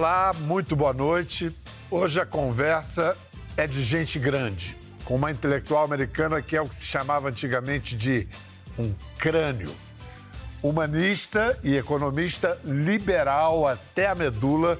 Olá, 0.00 0.32
muito 0.32 0.74
boa 0.74 0.94
noite. 0.94 1.54
Hoje 1.90 2.18
a 2.18 2.24
conversa 2.24 3.14
é 3.54 3.66
de 3.66 3.84
gente 3.84 4.18
grande, 4.18 4.74
com 5.04 5.14
uma 5.14 5.30
intelectual 5.30 5.84
americana 5.84 6.40
que 6.40 6.56
é 6.56 6.62
o 6.62 6.66
que 6.66 6.74
se 6.74 6.86
chamava 6.86 7.28
antigamente 7.28 7.94
de 7.94 8.26
um 8.78 8.94
crânio. 9.18 9.70
Humanista 10.62 11.54
e 11.62 11.76
economista 11.76 12.58
liberal 12.64 13.66
até 13.68 14.06
a 14.06 14.14
medula, 14.14 14.78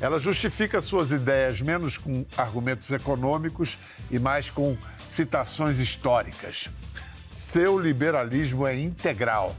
ela 0.00 0.18
justifica 0.18 0.80
suas 0.80 1.12
ideias 1.12 1.60
menos 1.60 1.96
com 1.96 2.26
argumentos 2.36 2.90
econômicos 2.90 3.78
e 4.10 4.18
mais 4.18 4.50
com 4.50 4.76
citações 4.98 5.78
históricas. 5.78 6.68
Seu 7.30 7.78
liberalismo 7.78 8.66
é 8.66 8.76
integral. 8.76 9.54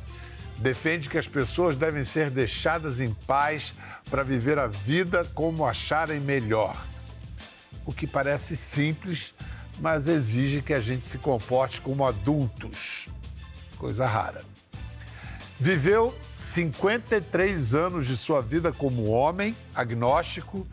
Defende 0.58 1.10
que 1.10 1.18
as 1.18 1.28
pessoas 1.28 1.78
devem 1.78 2.04
ser 2.04 2.30
deixadas 2.30 3.00
em 3.00 3.14
paz 3.14 3.74
para 4.10 4.24
viver 4.24 4.60
a 4.60 4.68
vida 4.68 5.24
como 5.36 5.66
acharem 5.66 6.20
melhor. 6.20 6.76
O 7.86 7.94
que 7.94 8.08
parece 8.08 8.56
simples, 8.58 9.34
mas 9.80 10.08
exige 10.08 10.62
que 10.62 10.74
a 10.74 10.80
gente 10.80 11.08
se 11.08 11.18
comporte 11.20 11.80
como 11.80 12.06
adultos. 12.06 13.08
Coisa 13.78 14.06
rara. 14.06 14.42
Viveu 15.60 16.16
53 16.38 17.76
anos 17.76 18.08
de 18.08 18.18
sua 18.18 18.42
vida 18.42 18.72
como 18.72 19.10
homem, 19.10 19.56
agnóstico, 19.76 20.68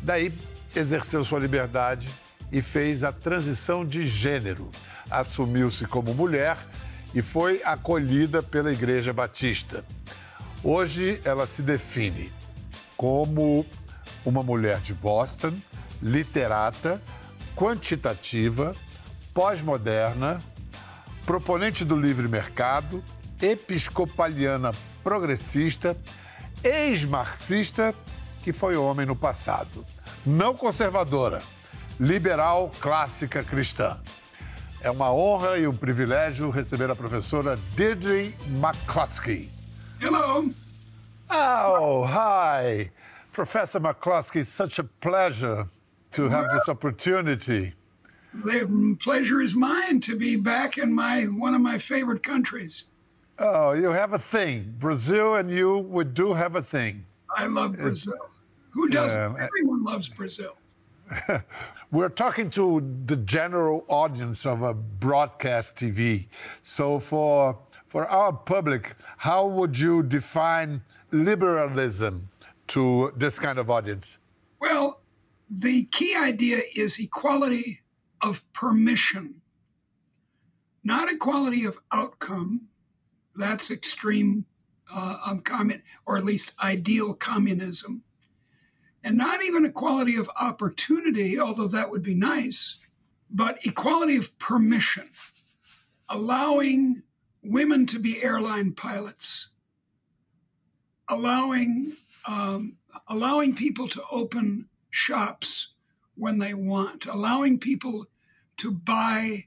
daí 0.00 0.32
exerceu 0.74 1.24
sua 1.24 1.38
liberdade 1.38 2.08
e 2.52 2.62
fez 2.62 3.04
a 3.04 3.12
transição 3.12 3.84
de 3.84 4.06
gênero. 4.06 4.70
Assumiu-se 5.10 5.86
como 5.86 6.14
mulher 6.14 6.56
e 7.14 7.22
foi 7.22 7.62
acolhida 7.64 8.42
pela 8.42 8.72
Igreja 8.72 9.12
Batista. 9.12 9.84
Hoje 10.62 11.20
ela 11.24 11.46
se 11.46 11.62
define 11.62 12.32
como 12.96 13.64
uma 14.24 14.42
mulher 14.42 14.80
de 14.80 14.94
Boston, 14.94 15.52
literata, 16.02 17.00
quantitativa, 17.54 18.74
pós-moderna, 19.32 20.38
proponente 21.24 21.84
do 21.84 21.96
livre 21.96 22.28
mercado, 22.28 23.02
episcopaliana 23.40 24.72
progressista, 25.02 25.96
ex-marxista, 26.62 27.94
que 28.42 28.52
foi 28.52 28.76
homem 28.76 29.06
no 29.06 29.14
passado, 29.14 29.84
não 30.24 30.54
conservadora, 30.54 31.38
liberal 32.00 32.70
clássica 32.80 33.42
cristã. 33.42 33.98
É 34.84 34.90
uma 34.90 35.10
honra 35.10 35.56
e 35.56 35.66
um 35.66 35.72
privilégio 35.72 36.50
receber 36.50 36.90
a 36.90 36.94
professora 36.94 37.56
Deirdre 37.74 38.34
McCloskey. 38.60 39.48
Hello. 39.98 40.50
Oh, 41.30 42.04
hi. 42.04 42.90
Professor 43.32 43.80
McCloskey, 43.80 44.44
such 44.44 44.78
a 44.78 44.84
pleasure 45.00 45.66
to 46.10 46.28
have 46.28 46.50
this 46.50 46.68
opportunity. 46.68 47.72
The 48.44 48.68
pleasure 49.00 49.40
is 49.40 49.54
mine 49.54 50.00
to 50.00 50.18
be 50.18 50.36
back 50.36 50.76
in 50.76 50.92
my 50.92 51.28
one 51.38 51.54
of 51.54 51.62
my 51.62 51.78
favorite 51.78 52.22
countries. 52.22 52.84
Oh, 53.38 53.72
you 53.72 53.88
have 53.90 54.12
a 54.12 54.18
thing. 54.18 54.74
Brazil 54.78 55.36
and 55.36 55.50
you 55.50 55.78
would 55.78 56.12
do 56.12 56.34
have 56.34 56.56
a 56.56 56.62
thing. 56.62 57.06
I 57.34 57.46
love 57.46 57.78
Brazil. 57.78 58.28
Who 58.72 58.90
doesn't? 58.90 59.18
Yeah. 59.18 59.48
Everyone 59.48 59.82
loves 59.82 60.10
Brazil. 60.10 60.58
We're 61.90 62.08
talking 62.08 62.50
to 62.50 62.82
the 63.06 63.16
general 63.16 63.84
audience 63.88 64.46
of 64.46 64.62
a 64.62 64.74
broadcast 64.74 65.76
TV. 65.76 66.26
So 66.62 66.98
for 66.98 67.58
for 67.86 68.08
our 68.08 68.32
public, 68.32 68.96
how 69.18 69.46
would 69.46 69.78
you 69.78 70.02
define 70.02 70.82
liberalism 71.12 72.28
to 72.68 73.12
this 73.16 73.38
kind 73.38 73.58
of 73.58 73.70
audience? 73.70 74.18
Well, 74.58 75.00
the 75.48 75.84
key 75.84 76.16
idea 76.16 76.62
is 76.74 76.98
equality 76.98 77.82
of 78.20 78.42
permission, 78.52 79.40
not 80.82 81.12
equality 81.12 81.66
of 81.66 81.78
outcome. 81.92 82.62
That's 83.36 83.70
extreme 83.70 84.44
uh, 84.92 85.16
um, 85.26 85.42
or 86.06 86.16
at 86.16 86.24
least 86.24 86.52
ideal 86.62 87.14
communism. 87.14 88.02
And 89.04 89.18
not 89.18 89.44
even 89.44 89.66
equality 89.66 90.16
of 90.16 90.30
opportunity, 90.40 91.38
although 91.38 91.68
that 91.68 91.90
would 91.90 92.02
be 92.02 92.14
nice, 92.14 92.78
but 93.30 93.66
equality 93.66 94.16
of 94.16 94.38
permission, 94.38 95.10
allowing 96.08 97.02
women 97.42 97.86
to 97.88 97.98
be 97.98 98.22
airline 98.22 98.72
pilots, 98.72 99.48
allowing 101.08 101.92
um, 102.26 102.76
allowing 103.08 103.54
people 103.54 103.88
to 103.88 104.02
open 104.10 104.66
shops 104.90 105.74
when 106.14 106.38
they 106.38 106.54
want, 106.54 107.04
allowing 107.04 107.58
people 107.58 108.06
to 108.56 108.70
buy 108.70 109.44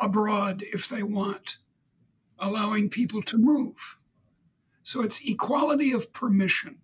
abroad 0.00 0.64
if 0.72 0.88
they 0.88 1.04
want, 1.04 1.58
allowing 2.40 2.90
people 2.90 3.22
to 3.22 3.38
move. 3.38 3.76
So 4.82 5.02
it's 5.02 5.20
equality 5.24 5.92
of 5.92 6.12
permission. 6.12 6.78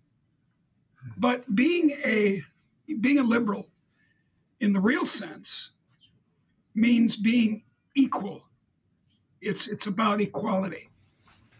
But 1.17 1.55
being 1.55 1.91
a 2.05 2.41
being 3.01 3.19
a 3.19 3.23
liberal 3.23 3.67
in 4.59 4.73
the 4.73 4.79
real 4.79 5.05
sense 5.05 5.71
means 6.73 7.15
being 7.15 7.63
equal. 7.95 8.43
It's 9.41 9.67
it's 9.67 9.87
about 9.87 10.21
equality. 10.21 10.89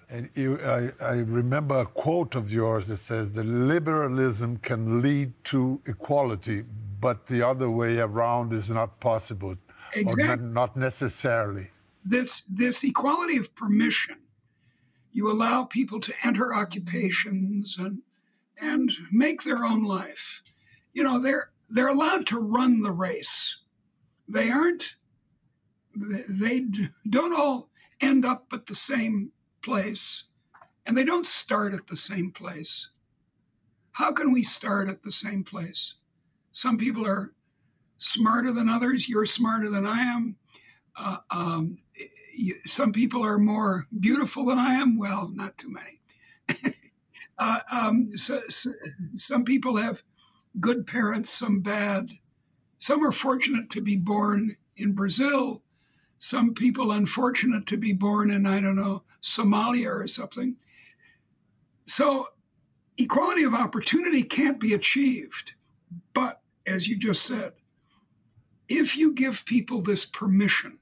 And 0.09 0.29
you, 0.35 0.59
I, 0.61 0.91
I 1.01 1.13
remember 1.15 1.79
a 1.79 1.85
quote 1.85 2.35
of 2.35 2.51
yours 2.51 2.87
that 2.89 2.97
says 2.97 3.33
that 3.33 3.45
liberalism 3.45 4.57
can 4.57 5.01
lead 5.01 5.33
to 5.45 5.81
equality, 5.87 6.63
but 6.99 7.25
the 7.27 7.41
other 7.41 7.71
way 7.71 7.97
around 7.97 8.53
is 8.53 8.69
not 8.69 8.99
possible, 8.99 9.55
or 9.95 10.15
not, 10.17 10.41
not 10.41 10.77
necessarily. 10.77 11.69
this 12.05 12.43
this 12.43 12.83
equality 12.83 13.37
of 13.37 13.55
permission 13.55 14.17
you 15.11 15.31
allow 15.31 15.63
people 15.63 15.99
to 16.01 16.13
enter 16.23 16.53
occupations 16.53 17.77
and 17.79 18.01
and 18.59 18.91
make 19.11 19.43
their 19.43 19.63
own 19.65 19.83
life. 19.83 20.41
You 20.93 21.03
know 21.03 21.19
they're 21.21 21.49
they're 21.69 21.87
allowed 21.87 22.27
to 22.27 22.39
run 22.39 22.81
the 22.81 22.91
race. 22.91 23.59
They 24.27 24.49
aren't 24.49 24.95
they 25.95 26.65
don't 27.09 27.33
all 27.33 27.69
end 28.01 28.25
up 28.25 28.47
at 28.53 28.65
the 28.65 28.75
same 28.75 29.31
place 29.63 30.25
and 30.85 30.95
they 30.95 31.03
don't 31.03 31.25
start 31.25 31.73
at 31.73 31.87
the 31.87 31.97
same 31.97 32.31
place. 32.31 32.89
How 33.91 34.11
can 34.11 34.31
we 34.31 34.43
start 34.43 34.89
at 34.89 35.03
the 35.03 35.11
same 35.11 35.43
place? 35.43 35.95
Some 36.51 36.77
people 36.77 37.05
are 37.07 37.33
smarter 37.97 38.51
than 38.51 38.69
others. 38.69 39.07
You're 39.07 39.25
smarter 39.25 39.69
than 39.69 39.85
i 39.85 39.99
am. 39.99 40.35
Uh, 40.97 41.17
um, 41.31 41.77
some 42.65 42.91
people 42.91 43.23
are 43.23 43.37
more 43.37 43.85
beautiful 43.99 44.45
than 44.45 44.59
I 44.59 44.75
am. 44.75 44.97
Well, 44.97 45.31
not 45.33 45.57
too 45.57 45.73
many. 45.73 46.74
uh, 47.37 47.59
um, 47.71 48.15
so, 48.15 48.41
so, 48.49 48.71
some 49.15 49.45
people 49.45 49.77
have 49.77 50.01
good 50.59 50.87
parents, 50.87 51.29
some 51.29 51.59
bad. 51.59 52.09
Some 52.77 53.05
are 53.05 53.11
fortunate 53.11 53.69
to 53.71 53.81
be 53.81 53.97
born 53.97 54.55
in 54.77 54.93
Brazil. 54.93 55.61
Some 56.19 56.53
people 56.53 56.91
unfortunate 56.91 57.67
to 57.67 57.77
be 57.77 57.93
born 57.93 58.31
in, 58.31 58.45
I 58.45 58.59
don't 58.61 58.75
know, 58.75 59.03
Somalia 59.21 59.89
or 59.89 60.07
something. 60.07 60.55
So 61.85 62.27
equality 62.97 63.43
of 63.43 63.53
opportunity 63.53 64.23
can't 64.23 64.59
be 64.59 64.73
achieved. 64.73 65.53
But 66.13 66.41
as 66.65 66.87
you 66.87 66.97
just 66.97 67.23
said, 67.23 67.53
if 68.67 68.97
you 68.97 69.13
give 69.13 69.45
people 69.45 69.81
this 69.81 70.05
permission, 70.05 70.79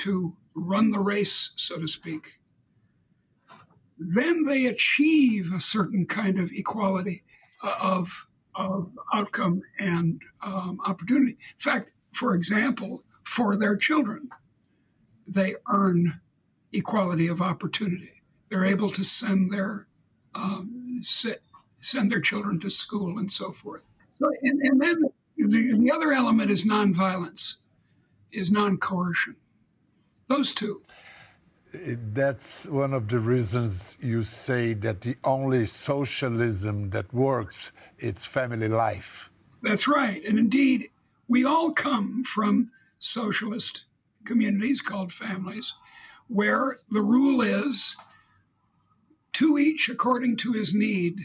to 0.00 0.34
run 0.54 0.90
the 0.90 0.98
race, 0.98 1.50
so 1.56 1.78
to 1.78 1.86
speak, 1.86 2.39
then 4.00 4.44
they 4.44 4.66
achieve 4.66 5.52
a 5.52 5.60
certain 5.60 6.06
kind 6.06 6.38
of 6.38 6.50
equality 6.52 7.22
uh, 7.62 7.76
of, 7.82 8.26
of 8.54 8.90
outcome 9.12 9.62
and 9.78 10.20
um, 10.42 10.80
opportunity. 10.84 11.32
In 11.32 11.58
fact, 11.58 11.92
for 12.12 12.34
example, 12.34 13.02
for 13.24 13.56
their 13.56 13.76
children, 13.76 14.30
they 15.28 15.54
earn 15.70 16.18
equality 16.72 17.28
of 17.28 17.42
opportunity. 17.42 18.22
They're 18.48 18.64
able 18.64 18.90
to 18.92 19.04
send 19.04 19.52
their 19.52 19.86
um, 20.34 21.00
se- 21.02 21.38
send 21.80 22.10
their 22.10 22.20
children 22.20 22.58
to 22.60 22.70
school 22.70 23.18
and 23.18 23.30
so 23.30 23.52
forth. 23.52 23.90
And, 24.20 24.60
and 24.62 24.80
then 24.80 25.02
the, 25.36 25.74
the 25.78 25.92
other 25.92 26.12
element 26.12 26.50
is 26.50 26.66
nonviolence, 26.66 27.56
is 28.32 28.50
non-coercion. 28.50 29.36
Those 30.28 30.54
two. 30.54 30.82
That's 31.72 32.66
one 32.66 32.92
of 32.92 33.08
the 33.08 33.20
reasons 33.20 33.96
you 34.00 34.24
say 34.24 34.74
that 34.74 35.02
the 35.02 35.16
only 35.22 35.66
socialism 35.66 36.90
that 36.90 37.12
works 37.14 37.70
it's 37.98 38.26
family 38.26 38.68
life. 38.68 39.30
That's 39.62 39.86
right. 39.86 40.24
And 40.24 40.38
indeed, 40.38 40.90
we 41.28 41.44
all 41.44 41.72
come 41.72 42.24
from 42.24 42.70
socialist 42.98 43.84
communities 44.24 44.80
called 44.80 45.12
families, 45.12 45.74
where 46.28 46.78
the 46.90 47.02
rule 47.02 47.40
is 47.42 47.96
to 49.34 49.58
each 49.58 49.88
according 49.88 50.36
to 50.38 50.52
his 50.52 50.74
need, 50.74 51.20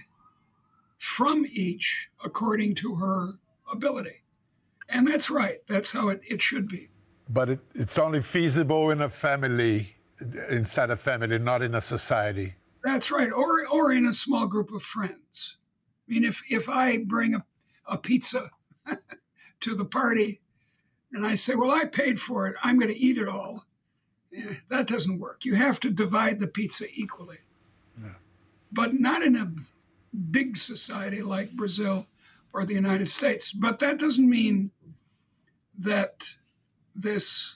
from 0.98 1.46
each 1.52 2.10
according 2.24 2.76
to 2.76 2.96
her 2.96 3.34
ability. 3.72 4.22
And 4.90 5.08
that's 5.08 5.30
right. 5.30 5.58
That's 5.68 5.92
how 5.92 6.10
it, 6.10 6.22
it 6.28 6.42
should 6.42 6.68
be. 6.68 6.90
But 7.28 7.50
it, 7.50 7.60
it's 7.74 7.98
only 7.98 8.22
feasible 8.22 8.92
in 8.92 9.02
a 9.02 9.10
family, 9.10 9.95
inside 10.50 10.90
a 10.90 10.96
family, 10.96 11.38
not 11.40 11.62
in 11.62 11.76
a 11.76 11.82
society. 11.82 12.56
That's 12.84 13.12
right. 13.12 13.32
Or, 13.32 13.68
or 13.68 13.92
in 13.92 14.06
a 14.06 14.14
small 14.14 14.48
group 14.48 14.72
of 14.72 14.84
friends. 14.84 15.58
I 16.08 16.14
mean, 16.14 16.24
if, 16.24 16.42
if 16.50 16.70
I 16.70 17.00
bring 17.00 17.36
a, 17.36 17.44
a 17.88 17.98
pizza 17.98 18.50
to 19.62 19.76
the 19.76 19.86
party 19.86 20.42
and 21.12 21.26
I 21.26 21.36
say, 21.36 21.56
well, 21.56 21.72
I 21.72 21.86
paid 21.86 22.20
for 22.20 22.48
it, 22.48 22.56
I'm 22.62 22.78
going 22.80 22.94
to 22.94 23.00
eat 23.00 23.18
it 23.18 23.28
all, 23.28 23.66
that 24.70 24.88
doesn't 24.88 25.20
work. 25.20 25.46
You 25.46 25.56
have 25.56 25.80
to 25.82 25.90
divide 25.90 26.40
the 26.40 26.48
pizza 26.48 26.86
equally. 26.94 27.38
Yeah. 28.02 28.10
But 28.72 28.94
not 28.94 29.24
in 29.24 29.36
a 29.36 29.52
big 30.32 30.58
society 30.58 31.22
like 31.22 31.52
Brazil 31.52 32.06
or 32.54 32.66
the 32.66 32.74
United 32.74 33.08
States. 33.08 33.52
But 33.52 33.80
that 33.80 34.00
doesn't 34.00 34.30
mean 34.30 34.72
that 35.80 36.24
this 36.96 37.56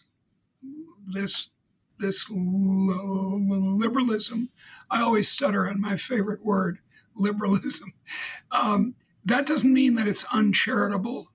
this 1.08 1.50
this 2.00 2.26
liberalism. 2.30 4.50
I 4.90 5.02
always 5.02 5.30
stutter 5.30 5.70
on 5.70 5.82
my 5.82 5.98
favorite 5.98 6.44
word, 6.44 6.80
liberalism. 7.16 7.94
Um, 8.52 8.96
that 9.26 9.46
doesn't 9.46 9.74
mean 9.74 9.96
that 9.96 10.08
it's 10.08 10.26
uncharitable 10.34 11.28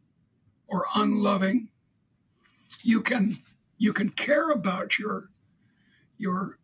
or 0.66 0.86
unloving. 0.94 1.68
You 2.82 3.02
can 3.02 3.38
you 3.78 3.92
can 3.92 4.10
care 4.10 4.50
about 4.50 4.98
your 4.98 5.30
your 6.18 6.58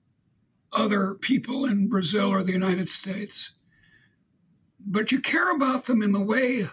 other 0.73 1.14
people 1.14 1.67
in 1.67 1.88
Brazil 1.88 2.32
or 2.32 2.43
the 2.43 2.52
United 2.52 2.88
States, 2.88 3.52
but 4.79 5.12
you 5.12 5.20
care 5.20 5.55
about 5.55 5.85
them 5.85 6.02
in 6.02 6.12
the 6.12 6.20
way 6.20 6.67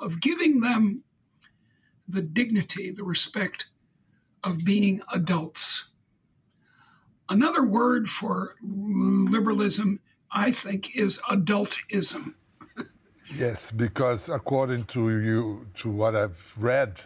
of 0.00 0.20
giving 0.20 0.60
them 0.60 1.02
the 2.08 2.22
dignity, 2.22 2.92
the 2.92 3.04
respect 3.04 3.68
of 4.44 4.64
being 4.64 5.00
adults. 5.12 5.88
Another 7.28 7.64
word 7.64 8.08
for 8.08 8.56
liberalism, 8.62 10.00
I 10.30 10.50
think, 10.50 10.96
is 10.96 11.18
adultism. 11.30 12.34
yes, 13.34 13.70
because 13.70 14.28
according 14.28 14.84
to 14.86 15.10
you, 15.10 15.66
to 15.76 15.90
what 15.90 16.16
I've 16.16 16.54
read 16.58 17.00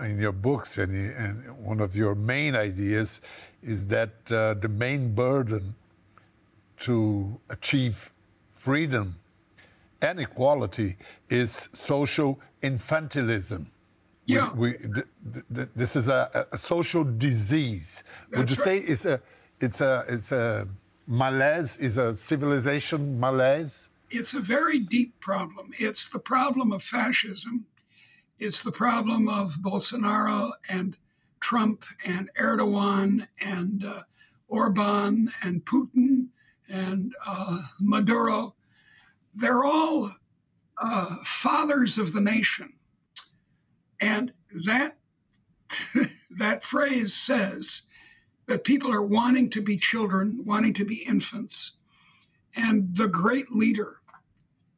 in 0.00 0.18
your 0.18 0.32
books, 0.32 0.78
and, 0.78 0.92
and 1.16 1.58
one 1.58 1.80
of 1.80 1.94
your 1.94 2.14
main 2.14 2.54
ideas 2.56 3.20
is 3.62 3.86
that 3.88 4.10
uh, 4.30 4.54
the 4.54 4.68
main 4.68 5.14
burden 5.14 5.74
to 6.80 7.38
achieve 7.50 8.10
freedom 8.50 9.16
and 10.02 10.20
equality 10.20 10.96
is 11.30 11.68
social 11.72 12.40
infantilism. 12.62 13.66
Yeah. 14.26 14.52
We, 14.52 14.72
we 14.72 14.72
th 14.72 15.06
th 15.54 15.68
this 15.76 15.96
is 15.96 16.08
a, 16.08 16.46
a 16.52 16.58
social 16.58 17.04
disease. 17.04 18.04
That's 18.04 18.38
Would 18.38 18.50
you 18.50 18.56
right. 18.56 18.64
say 18.64 18.76
it's 18.92 19.06
a, 19.06 19.20
it's 19.60 19.80
a, 19.80 20.04
it's 20.08 20.32
a 20.32 20.68
malaise, 21.06 21.76
is 21.76 21.98
a 21.98 22.16
civilization 22.16 23.20
malaise? 23.20 23.90
It's 24.10 24.34
a 24.34 24.40
very 24.40 24.78
deep 24.78 25.18
problem. 25.20 25.72
It's 25.78 26.08
the 26.08 26.18
problem 26.18 26.72
of 26.72 26.82
fascism. 26.82 27.66
It's 28.38 28.62
the 28.62 28.72
problem 28.72 29.28
of 29.28 29.54
Bolsonaro 29.60 30.52
and 30.68 30.96
Trump 31.40 31.84
and 32.04 32.30
Erdogan 32.38 33.26
and 33.40 33.84
uh, 33.84 34.02
Orban 34.48 35.30
and 35.42 35.64
Putin 35.64 36.28
and 36.68 37.14
uh, 37.26 37.58
Maduro 37.80 38.54
they're 39.34 39.64
all 39.64 40.10
uh, 40.78 41.16
fathers 41.24 41.98
of 41.98 42.12
the 42.12 42.20
nation. 42.20 42.72
And 44.00 44.32
that, 44.66 44.96
that 46.38 46.64
phrase 46.64 47.14
says 47.14 47.82
that 48.46 48.64
people 48.64 48.92
are 48.92 49.02
wanting 49.02 49.50
to 49.50 49.62
be 49.62 49.76
children, 49.76 50.42
wanting 50.44 50.74
to 50.74 50.84
be 50.84 50.96
infants. 50.96 51.72
And 52.56 52.94
the 52.94 53.08
great 53.08 53.50
leader, 53.50 53.96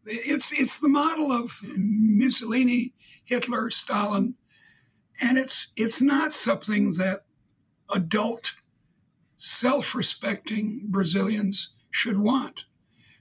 it's, 0.05 0.53
it's 0.53 0.79
the 0.79 0.89
model 0.89 1.33
of 1.33 1.59
Mussolini, 1.65 2.95
Hitler, 3.25 3.71
Stalin. 3.71 4.35
And 5.21 5.39
it's, 5.39 5.69
it's 5.77 6.01
not 6.01 6.33
something 6.33 6.91
that 6.99 7.25
adult, 7.91 8.55
self 9.37 9.95
respecting 9.95 10.83
Brazilians 10.87 11.71
should 11.91 12.19
want 12.19 12.65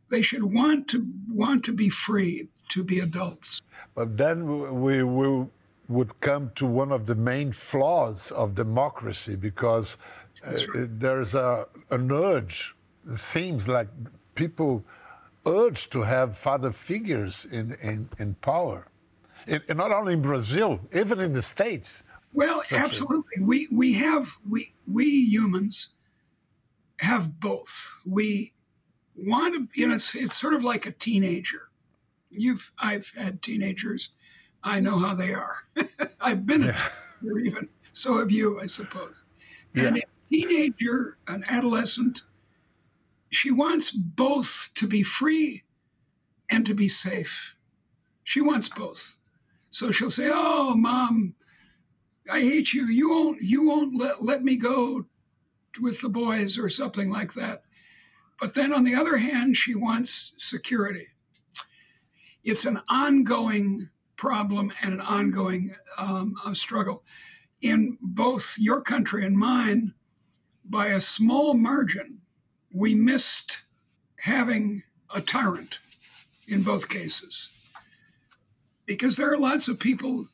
they 0.09 0.21
should 0.21 0.44
want 0.44 0.88
to 0.89 1.06
want 1.30 1.65
to 1.65 1.74
be 1.74 1.89
free 1.89 2.47
to 2.69 2.83
be 2.83 3.00
adults. 3.00 3.62
But 3.95 4.18
then 4.18 4.81
we 4.81 5.03
will 5.03 5.50
would 5.87 6.19
come 6.19 6.51
to 6.55 6.65
one 6.65 6.91
of 6.91 7.05
the 7.05 7.15
main 7.15 7.51
flaws 7.51 8.31
of 8.31 8.55
democracy 8.55 9.35
because 9.35 9.97
uh, 10.45 10.57
there's 10.73 11.35
a, 11.35 11.67
an 11.91 12.11
urge. 12.11 12.75
It 13.07 13.17
seems 13.17 13.67
like 13.67 13.87
people 14.33 14.83
urge 15.45 15.89
to 15.91 16.01
have 16.01 16.37
father 16.37 16.71
figures 16.71 17.45
in, 17.51 17.77
in, 17.81 18.09
in 18.17 18.33
power. 18.35 18.87
In, 19.47 19.61
not 19.75 19.91
only 19.91 20.13
in 20.13 20.21
Brazil, 20.21 20.79
even 20.93 21.19
in 21.19 21.33
the 21.33 21.41
States. 21.41 22.03
Well, 22.33 22.63
absolutely. 22.71 23.41
A... 23.41 23.43
We, 23.43 23.67
we 23.71 23.93
have, 23.93 24.27
we, 24.49 24.73
we 24.91 25.05
humans 25.05 25.89
have 26.97 27.39
both. 27.39 27.87
We 28.05 28.53
want 29.15 29.53
to, 29.53 29.79
you 29.79 29.87
know, 29.87 29.95
it's, 29.95 30.15
it's 30.15 30.35
sort 30.35 30.55
of 30.55 30.63
like 30.63 30.87
a 30.87 30.91
teenager. 30.91 31.69
You've, 32.31 32.71
I've 32.79 33.11
had 33.15 33.41
teenagers. 33.41 34.09
I 34.65 34.79
know 34.79 34.97
how 34.97 35.13
they 35.13 35.33
are. 35.33 35.57
I've 36.19 36.45
been 36.45 36.63
yeah. 36.63 36.69
a 36.69 37.23
teenager 37.23 37.39
even. 37.39 37.69
So 37.91 38.17
have 38.17 38.31
you, 38.31 38.59
I 38.59 38.65
suppose. 38.65 39.13
Yeah. 39.73 39.83
And 39.85 39.97
a 39.97 40.01
teenager, 40.27 41.17
an 41.27 41.45
adolescent, 41.47 42.23
she 43.29 43.51
wants 43.51 43.91
both 43.91 44.71
to 44.75 44.88
be 44.88 45.03
free 45.03 45.63
and 46.50 46.65
to 46.65 46.73
be 46.73 46.88
safe. 46.88 47.56
She 48.23 48.41
wants 48.41 48.67
both. 48.67 49.15
So 49.69 49.91
she'll 49.91 50.09
say, 50.09 50.31
"Oh, 50.33 50.73
mom, 50.73 51.35
I 52.29 52.39
hate 52.39 52.73
you. 52.73 52.88
You 52.88 53.09
won't 53.09 53.41
you 53.41 53.63
won't 53.63 53.95
let, 53.95 54.23
let 54.23 54.44
me 54.44 54.57
go 54.57 55.06
with 55.79 56.01
the 56.01 56.09
boys 56.09 56.57
or 56.57 56.69
something 56.69 57.09
like 57.09 57.33
that." 57.33 57.63
But 58.39 58.54
then 58.54 58.73
on 58.73 58.83
the 58.83 58.95
other 58.95 59.18
hand, 59.18 59.57
she 59.57 59.75
wants 59.75 60.33
security. 60.37 61.07
It's 62.44 62.66
an 62.66 62.81
ongoing 62.90 63.90
problem 64.18 64.72
and 64.81 64.94
an 64.94 65.02
ongoing 65.02 65.76
um, 65.98 66.36
uh, 66.45 66.54
struggle. 66.54 67.04
In 67.62 67.98
both 68.02 68.56
your 68.57 68.81
country 68.81 69.26
and 69.26 69.38
mine, 69.38 69.94
by 70.66 70.88
a 70.88 71.02
small 71.02 71.54
margin, 71.54 72.19
we 72.74 72.95
missed 72.95 73.62
having 74.18 74.84
a 75.14 75.22
tyrant 75.22 75.80
in 76.48 76.64
both 76.64 76.90
cases. 76.90 77.50
Because 78.86 79.18
there 79.18 79.31
are 79.31 79.38
lots 79.38 79.68
of 79.68 79.80
people 79.80 80.28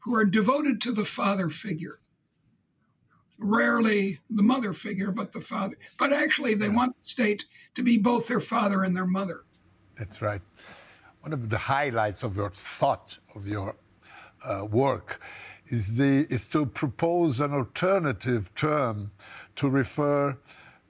who 0.00 0.14
are 0.14 0.24
devoted 0.24 0.80
to 0.82 0.92
the 0.92 1.04
father 1.04 1.48
figure 1.48 1.98
rarely 3.42 4.18
the 4.30 4.42
mother 4.42 4.72
figure, 4.72 5.10
but 5.10 5.32
the 5.32 5.40
father. 5.40 5.76
But 5.98 6.12
actually, 6.12 6.54
they 6.54 6.68
want 6.68 6.96
the 6.96 7.04
state 7.04 7.44
to 7.74 7.82
be 7.82 7.98
both 7.98 8.28
their 8.28 8.40
father 8.40 8.84
and 8.84 8.96
their 8.96 9.06
mother. 9.06 9.42
That's 9.96 10.22
right. 10.22 10.40
One 11.22 11.32
of 11.32 11.50
the 11.50 11.58
highlights 11.58 12.24
of 12.24 12.36
your 12.36 12.50
thought, 12.50 13.18
of 13.36 13.46
your 13.46 13.76
uh, 14.44 14.64
work, 14.64 15.20
is, 15.68 15.96
the, 15.96 16.26
is 16.28 16.48
to 16.48 16.66
propose 16.66 17.40
an 17.40 17.52
alternative 17.52 18.52
term 18.56 19.12
to 19.54 19.68
refer 19.68 20.36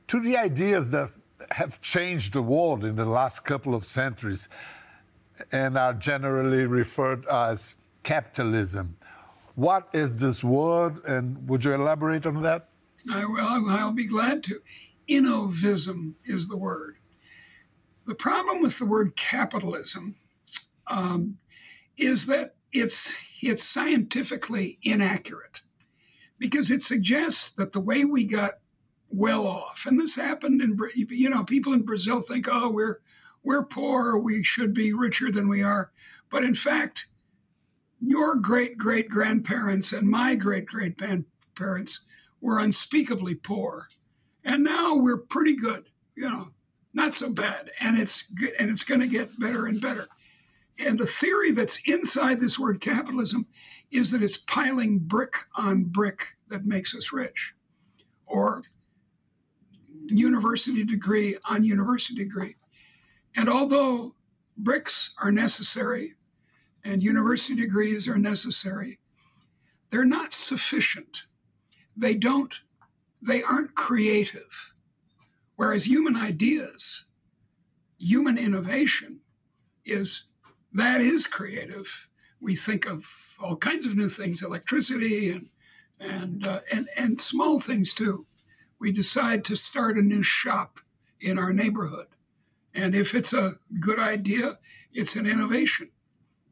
to 0.09 0.21
the 0.21 0.39
ideas 0.39 0.91
that 0.91 1.11
have 1.51 1.83
changed 1.83 2.33
the 2.33 2.41
world 2.41 2.83
in 2.83 2.97
the 2.97 3.05
last 3.05 3.45
couple 3.45 3.75
of 3.75 3.85
centuries 3.85 4.49
and 5.53 5.77
are 5.77 5.93
generally 5.93 6.65
referred 6.65 7.27
as 7.27 7.77
capitalism. 8.03 8.97
What 9.55 9.89
is 9.93 10.19
this 10.19 10.43
word, 10.43 11.05
and 11.05 11.47
would 11.47 11.63
you 11.63 11.75
elaborate 11.75 12.25
on 12.25 12.41
that? 12.43 12.69
I 13.13 13.25
will. 13.27 13.69
I'll 13.69 13.93
be 13.93 14.07
glad 14.07 14.45
to. 14.45 14.61
Innovism 15.11 16.15
is 16.25 16.49
the 16.49 16.57
word. 16.57 16.97
The 18.07 18.15
problem 18.15 18.63
with 18.63 18.79
the 18.79 18.87
word 18.87 19.15
capitalism 19.15 20.15
um, 20.93 21.39
is 21.97 22.27
that 22.27 22.55
it's 22.73 23.13
it's 23.41 23.65
scientifically 23.65 24.79
inaccurate 24.83 25.63
because 26.39 26.71
it 26.71 26.83
suggests 26.83 27.51
that 27.53 27.73
the 27.73 27.81
way 27.81 28.05
we 28.05 28.25
got 28.25 28.53
well 29.09 29.47
off, 29.47 29.87
and 29.87 29.99
this 29.99 30.15
happened 30.15 30.61
in 30.61 30.79
you 30.95 31.31
know 31.31 31.45
people 31.45 31.73
in 31.73 31.83
Brazil 31.83 32.21
think, 32.21 32.47
oh, 32.51 32.71
we're 32.71 33.01
we're 33.43 33.65
poor, 33.65 34.19
we 34.19 34.45
should 34.45 34.75
be 34.75 34.93
richer 34.93 35.33
than 35.33 35.49
we 35.49 35.63
are, 35.63 35.91
but 36.31 36.45
in 36.45 36.55
fact, 36.55 37.07
your 38.01 38.37
great 38.37 38.77
great 38.77 39.09
grandparents 39.09 39.93
and 39.93 40.07
my 40.07 40.35
great 40.35 40.67
great 40.67 40.97
grandparents 40.99 42.01
were 42.41 42.59
unspeakably 42.59 43.35
poor. 43.35 43.89
And 44.45 44.65
now 44.65 44.97
we're 44.97 45.19
pretty 45.19 45.57
good, 45.57 45.85
you 46.17 46.29
know, 46.29 46.49
not 46.93 47.15
so 47.15 47.33
bad. 47.33 47.71
And 47.81 47.99
it's 47.99 48.23
good, 48.23 48.53
and 48.59 48.69
it's 48.71 48.85
going 48.85 49.01
to 49.01 49.07
get 49.07 49.39
better 49.39 49.67
and 49.67 49.81
better. 49.81 50.09
And 50.79 50.99
the 50.99 51.07
theory 51.07 51.53
that's 51.53 51.81
inside 51.87 52.41
this 52.41 52.59
word 52.59 52.81
capitalism 52.81 53.47
is 53.91 54.11
that 54.11 54.23
it's 54.23 54.39
piling 54.39 54.99
brick 54.99 55.35
on 55.55 55.85
brick 55.85 56.27
that 56.49 56.65
makes 56.65 56.95
us 56.95 57.13
rich, 57.13 57.55
or 58.27 58.63
university 60.09 60.85
degree 60.85 61.37
on 61.45 61.65
university 61.65 62.15
degree. 62.15 62.57
And 63.37 63.49
although 63.49 64.15
bricks 64.57 65.15
are 65.21 65.33
necessary 65.33 66.15
and 66.85 67.03
university 67.03 67.55
degrees 67.55 68.09
are 68.09 68.19
necessary, 68.19 68.99
they're 69.91 70.05
not 70.05 70.33
sufficient. 70.33 71.27
They 71.97 72.15
don't, 72.15 72.59
they 73.21 73.43
aren't 73.43 73.75
creative. 73.75 74.73
Whereas 75.57 75.87
human 75.87 76.17
ideas, 76.17 77.05
human 77.99 78.39
innovation 78.39 79.21
is 79.85 80.25
that 80.75 81.01
is 81.01 81.27
creative. 81.27 82.09
We 82.41 82.57
think 82.57 82.87
of 82.87 83.07
all 83.41 83.57
kinds 83.57 83.87
of 83.87 83.97
new 83.97 84.09
things, 84.09 84.43
electricity 84.43 85.31
and 85.31 85.49
and 86.01 86.47
uh, 86.47 86.61
and 86.73 86.89
and 86.97 87.21
small 87.21 87.61
things 87.61 87.93
too. 87.95 88.27
We 88.81 88.93
decide 88.93 89.45
to 89.47 89.57
start 89.57 89.99
a 89.99 90.03
new 90.03 90.23
shop 90.23 90.81
in 91.21 91.39
our 91.39 91.53
neighborhood, 91.53 92.09
and 92.75 92.95
if 92.95 93.15
it's 93.15 93.33
a 93.33 93.53
good 93.81 93.99
idea, 93.99 94.59
it's 94.93 95.15
an 95.17 95.27
innovation. 95.27 95.91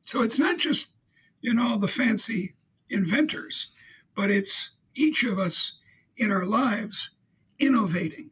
So 0.02 0.22
it's 0.22 0.38
not 0.38 0.58
just 0.58 0.92
you 1.40 1.54
know 1.54 1.78
the 1.78 1.88
fancy 1.88 2.54
inventors, 2.90 3.72
but 4.14 4.30
it's 4.30 4.70
each 4.94 5.24
of 5.24 5.38
us 5.38 5.78
in 6.16 6.30
our 6.30 6.44
lives 6.44 7.10
innovating, 7.58 8.30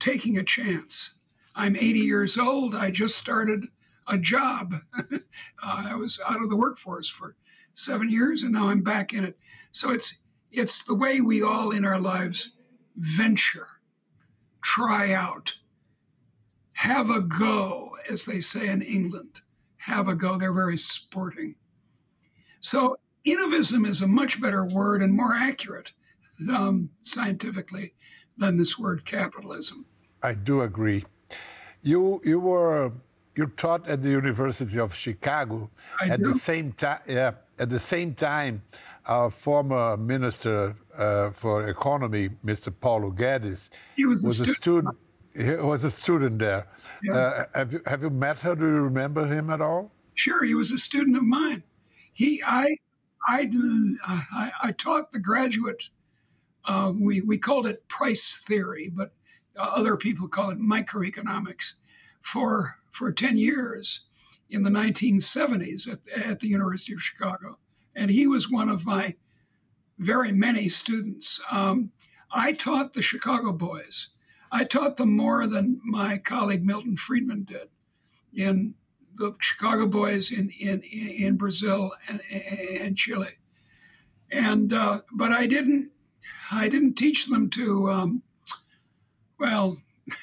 taking 0.00 0.38
a 0.38 0.44
chance. 0.44 1.12
I'm 1.54 1.76
80 1.76 2.00
years 2.00 2.38
old. 2.38 2.74
I 2.74 2.90
just 2.90 3.16
started 3.18 3.66
a 4.08 4.18
job. 4.18 4.74
uh, 4.98 5.18
I 5.62 5.94
was 5.94 6.18
out 6.26 6.42
of 6.42 6.48
the 6.48 6.56
workforce 6.56 7.08
for 7.08 7.36
seven 7.74 8.10
years, 8.10 8.42
and 8.42 8.52
now 8.52 8.68
I'm 8.68 8.82
back 8.82 9.12
in 9.12 9.24
it. 9.24 9.38
So 9.72 9.90
it's 9.90 10.14
it's 10.50 10.84
the 10.84 10.94
way 10.94 11.20
we 11.20 11.42
all 11.42 11.72
in 11.72 11.84
our 11.84 12.00
lives 12.00 12.52
venture, 12.96 13.68
try 14.62 15.12
out, 15.12 15.54
have 16.72 17.10
a 17.10 17.20
go, 17.20 17.96
as 18.10 18.24
they 18.24 18.40
say 18.40 18.68
in 18.68 18.82
England. 18.82 19.40
Have 19.76 20.08
a 20.08 20.14
go. 20.14 20.38
They're 20.38 20.52
very 20.52 20.76
sporting. 20.76 21.54
So 22.60 22.96
innovism 23.26 23.86
is 23.86 24.02
a 24.02 24.06
much 24.06 24.40
better 24.40 24.64
word 24.64 25.02
and 25.02 25.12
more 25.12 25.34
accurate 25.34 25.92
um, 26.52 26.90
scientifically 27.02 27.94
than 28.36 28.56
this 28.56 28.78
word 28.78 29.04
capitalism. 29.04 29.86
I 30.22 30.34
do 30.34 30.62
agree. 30.62 31.04
You 31.82 32.20
you 32.24 32.40
were 32.40 32.92
you 33.38 33.46
taught 33.56 33.88
at 33.88 34.02
the 34.02 34.10
University 34.10 34.78
of 34.78 34.94
Chicago 34.94 35.70
I 36.02 36.08
at 36.08 36.18
do. 36.22 36.32
the 36.32 36.38
same 36.38 36.72
time. 36.72 37.00
Yeah, 37.06 37.32
at 37.58 37.70
the 37.70 37.78
same 37.78 38.14
time, 38.14 38.62
our 39.06 39.30
former 39.30 39.96
minister 39.96 40.74
uh, 40.96 41.30
for 41.30 41.68
economy, 41.68 42.30
Mr. 42.44 42.72
Paulo 42.80 43.10
Guedes, 43.12 43.70
He 43.96 44.04
was 44.04 44.22
a 44.22 44.26
was 44.26 44.40
a 44.40 44.46
student. 44.46 44.96
student. 45.34 45.56
He 45.60 45.66
was 45.72 45.84
a 45.84 45.90
student 45.90 46.38
there. 46.40 46.66
Yeah. 47.04 47.12
Uh, 47.14 47.44
have 47.54 47.72
you 47.72 47.80
have 47.86 48.02
you 48.02 48.10
met 48.10 48.40
her? 48.40 48.54
Do 48.56 48.64
you 48.66 48.80
remember 48.92 49.24
him 49.26 49.50
at 49.50 49.60
all? 49.60 49.92
Sure, 50.14 50.44
he 50.44 50.54
was 50.54 50.72
a 50.72 50.78
student 50.78 51.16
of 51.16 51.22
mine. 51.22 51.62
He, 52.12 52.42
I, 52.44 52.66
I, 53.28 53.48
I, 54.04 54.50
I 54.64 54.72
taught 54.72 55.12
the 55.12 55.20
graduate. 55.20 55.88
Uh, 56.64 56.92
we 57.08 57.20
we 57.20 57.38
called 57.38 57.66
it 57.66 57.86
price 57.88 58.42
theory, 58.48 58.90
but 58.92 59.12
uh, 59.56 59.62
other 59.80 59.96
people 59.96 60.26
call 60.26 60.50
it 60.50 60.58
microeconomics. 60.58 61.74
For 62.22 62.76
for 62.90 63.12
ten 63.12 63.36
years 63.36 64.02
in 64.50 64.62
the 64.62 64.70
1970s 64.70 65.88
at, 65.88 66.00
at 66.24 66.40
the 66.40 66.48
University 66.48 66.92
of 66.94 67.02
Chicago, 67.02 67.58
and 67.94 68.10
he 68.10 68.26
was 68.26 68.50
one 68.50 68.68
of 68.68 68.86
my 68.86 69.14
very 69.98 70.32
many 70.32 70.68
students. 70.68 71.40
Um, 71.50 71.92
I 72.30 72.52
taught 72.52 72.92
the 72.92 73.02
Chicago 73.02 73.52
boys. 73.52 74.08
I 74.50 74.64
taught 74.64 74.96
them 74.96 75.16
more 75.16 75.46
than 75.46 75.80
my 75.84 76.18
colleague 76.18 76.64
Milton 76.64 76.96
Friedman 76.96 77.44
did 77.44 77.68
in 78.34 78.74
the 79.16 79.34
Chicago 79.40 79.86
boys 79.86 80.30
in 80.30 80.50
in 80.50 80.80
in 80.82 81.36
Brazil 81.36 81.92
and, 82.08 82.20
and 82.30 82.96
Chile, 82.96 83.36
and 84.30 84.72
uh, 84.72 85.00
but 85.12 85.32
I 85.32 85.46
didn't 85.46 85.90
I 86.50 86.68
didn't 86.68 86.94
teach 86.94 87.26
them 87.26 87.50
to 87.50 87.90
um, 87.90 88.22
well. 89.38 89.76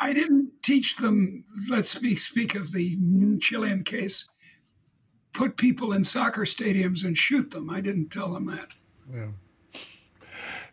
I 0.00 0.12
didn't 0.12 0.50
teach 0.62 0.96
them. 0.96 1.44
Let's 1.68 1.90
speak 1.90 2.18
speak 2.18 2.54
of 2.54 2.72
the 2.72 2.96
Chilean 3.40 3.84
case. 3.84 4.28
Put 5.32 5.56
people 5.56 5.92
in 5.92 6.04
soccer 6.04 6.42
stadiums 6.42 7.04
and 7.04 7.16
shoot 7.16 7.50
them. 7.50 7.70
I 7.70 7.80
didn't 7.80 8.10
tell 8.10 8.32
them 8.32 8.46
that. 8.46 8.68
Yeah. 9.12 9.80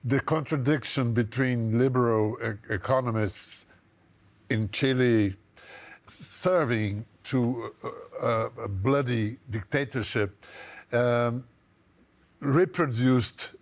The 0.03 0.20
contradiction 0.20 1.13
between 1.13 1.79
liberal 1.79 2.38
e- 2.44 2.74
economists 2.74 3.65
in 4.50 4.70
Chile 4.70 5.36
serving 6.08 7.05
to 7.24 7.74
a, 8.22 8.27
a, 8.63 8.67
bloody 8.67 9.38
dictatorship 9.50 10.46
um, 10.91 11.44
reproduced 12.39 13.55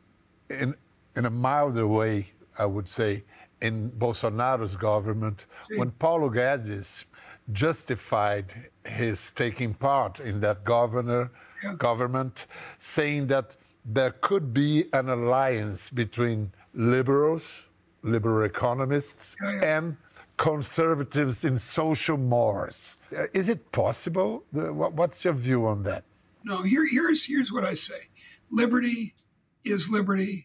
in, 0.49 0.75
in 1.15 1.25
a 1.25 1.29
milder 1.29 1.87
way, 1.87 2.27
I 2.59 2.65
would 2.65 2.89
say, 2.89 3.23
in 3.63 3.89
Bolsonaro's 3.91 4.75
government 4.75 5.45
when 5.77 5.91
Paulo 5.91 6.29
Guedes 6.29 7.05
justified 7.51 8.45
his 8.85 9.31
taking 9.31 9.73
part 9.73 10.19
in 10.19 10.41
that 10.41 10.63
governor 10.63 11.31
Yeah. 11.63 11.75
government, 11.77 12.45
saying 12.77 13.27
that 13.27 13.55
there 13.85 14.11
could 14.27 14.53
be 14.53 14.71
an 14.99 15.07
alliance 15.09 15.89
between 15.89 16.51
liberals, 16.73 17.67
liberal 18.01 18.43
economists, 18.53 19.35
Yeah, 19.41 19.51
yeah. 19.55 19.77
and 19.77 19.97
conservatives 20.37 21.45
in 21.45 21.57
social 21.59 22.17
mores. 22.17 22.97
Uh, 23.15 23.27
Is 23.33 23.47
it 23.49 23.71
possible? 23.71 24.43
Uh, 24.55 24.73
What's 24.99 25.23
your 25.25 25.33
view 25.47 25.65
on 25.67 25.83
that? 25.83 26.03
No, 26.43 26.57
here, 26.63 26.85
here's 26.95 27.21
here's 27.31 27.51
what 27.55 27.63
I 27.63 27.75
say: 27.75 28.01
liberty 28.49 29.15
is 29.63 29.81
liberty 29.89 30.35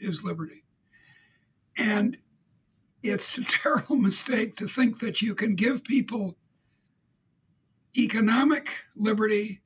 is 0.00 0.24
liberty, 0.24 0.60
and 1.78 2.16
it's 3.10 3.38
a 3.38 3.44
terrible 3.48 3.96
mistake 3.96 4.56
to 4.56 4.68
think 4.68 5.00
that 5.00 5.22
you 5.22 5.34
can 5.34 5.54
give 5.54 5.84
people 5.84 6.36
economic 7.96 8.70
liberty, 8.94 9.60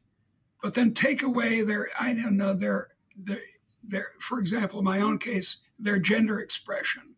but 0.63 0.75
then 0.75 0.95
take 0.95 1.23
away 1.23 1.63
their 1.63 1.89
I 1.99 2.13
don't 2.13 2.37
know 2.37 2.55
their 2.55 2.89
their 3.17 3.41
their 3.83 4.09
for 4.21 4.39
example, 4.39 4.79
in 4.81 4.85
my 4.85 5.01
own 5.01 5.19
case, 5.19 5.59
their 5.79 5.99
gender 5.99 6.41
expression, 6.41 7.15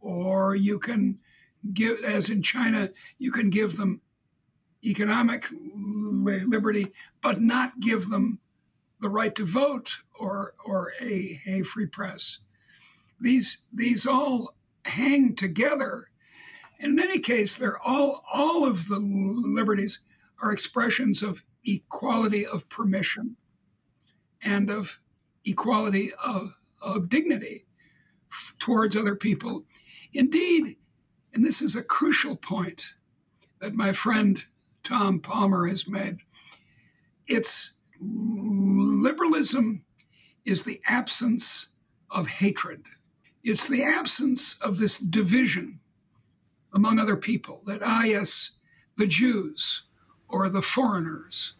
or 0.00 0.54
you 0.54 0.78
can 0.78 1.18
give 1.72 2.02
as 2.04 2.30
in 2.30 2.42
China, 2.42 2.90
you 3.18 3.32
can 3.32 3.50
give 3.50 3.76
them 3.76 4.00
economic 4.84 5.46
liberty, 5.74 6.92
but 7.22 7.40
not 7.40 7.78
give 7.80 8.08
them 8.08 8.38
the 9.00 9.08
right 9.08 9.34
to 9.34 9.46
vote 9.46 9.96
or 10.18 10.54
or 10.64 10.92
a, 11.00 11.40
a 11.46 11.62
free 11.62 11.86
press. 11.86 12.38
These 13.20 13.64
these 13.72 14.06
all 14.06 14.54
hang 14.84 15.36
together. 15.36 16.08
In 16.80 16.98
any 17.00 17.18
case, 17.20 17.56
they're 17.56 17.80
all 17.80 18.24
all 18.32 18.66
of 18.66 18.88
the 18.88 18.98
liberties 18.98 20.00
are 20.42 20.52
expressions 20.52 21.22
of 21.22 21.42
equality 21.64 22.46
of 22.46 22.68
permission 22.68 23.36
and 24.42 24.70
of 24.70 24.98
equality 25.44 26.12
of, 26.24 26.54
of 26.80 27.08
dignity 27.08 27.64
f- 28.32 28.54
towards 28.58 28.96
other 28.96 29.16
people. 29.16 29.64
Indeed, 30.12 30.76
and 31.34 31.44
this 31.44 31.62
is 31.62 31.76
a 31.76 31.82
crucial 31.82 32.36
point 32.36 32.84
that 33.60 33.74
my 33.74 33.92
friend 33.92 34.44
Tom 34.82 35.20
Palmer 35.20 35.66
has 35.68 35.86
made. 35.88 36.18
It's 37.28 37.74
liberalism 38.00 39.84
is 40.44 40.64
the 40.64 40.80
absence 40.86 41.68
of 42.10 42.26
hatred. 42.26 42.84
It's 43.42 43.66
the 43.66 43.82
absence 43.82 44.56
of 44.60 44.78
this 44.78 44.98
division 44.98 45.80
among 46.74 46.98
other 46.98 47.16
people 47.16 47.62
that, 47.66 47.82
ah, 47.82 48.04
yes, 48.04 48.52
the 48.96 49.06
Jews 49.06 49.82
or 50.28 50.48
the 50.48 50.62
foreigners 50.62 51.54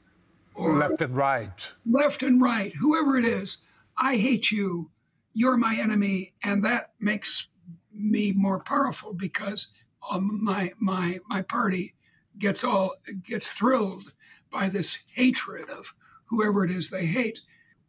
or 0.54 0.76
Left 0.76 1.02
and 1.02 1.16
right. 1.16 1.72
left 1.86 2.22
and 2.22 2.40
right, 2.40 2.74
whoever 2.74 3.16
it 3.16 3.24
is, 3.24 3.58
I 3.96 4.16
hate 4.16 4.50
you, 4.50 4.90
you're 5.34 5.56
my 5.56 5.76
enemy, 5.76 6.34
and 6.42 6.64
that 6.64 6.92
makes 7.00 7.48
me 7.92 8.32
more 8.32 8.60
powerful 8.60 9.12
because 9.14 9.68
um, 10.10 10.42
my 10.42 10.72
my 10.78 11.20
my 11.28 11.42
party 11.42 11.94
gets 12.38 12.64
all 12.64 12.94
gets 13.24 13.50
thrilled 13.50 14.12
by 14.50 14.68
this 14.68 14.98
hatred 15.14 15.70
of 15.70 15.94
whoever 16.26 16.64
it 16.64 16.70
is 16.70 16.90
they 16.90 17.06
hate. 17.06 17.40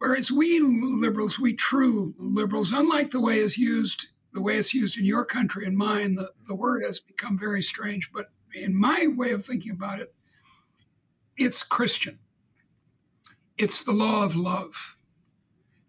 Whereas 0.04 0.30
we 0.30 0.60
liberals, 0.60 1.40
we 1.40 1.54
true 1.54 2.14
liberals, 2.18 2.74
unlike 2.74 3.10
the 3.10 3.22
way 3.22 3.40
it's 3.40 3.58
used, 3.58 4.08
the 4.34 4.42
way 4.42 4.58
it's 4.58 4.74
used 4.74 4.98
in 4.98 5.06
your 5.06 5.24
country 5.24 5.66
and 5.66 5.78
mine, 5.78 6.16
the, 6.16 6.30
the 6.46 6.54
word 6.54 6.84
has 6.84 7.00
become 7.00 7.40
very 7.40 7.64
strange. 7.64 8.12
But 8.12 8.30
in 8.54 8.76
my 8.76 9.08
way 9.16 9.32
of 9.32 9.46
thinking 9.46 9.72
about 9.72 10.02
it, 10.02 10.14
it's 11.38 11.64
Christian. 11.64 12.20
It's 13.58 13.86
the 13.86 13.94
law 13.94 14.26
of 14.26 14.36
love. 14.36 14.98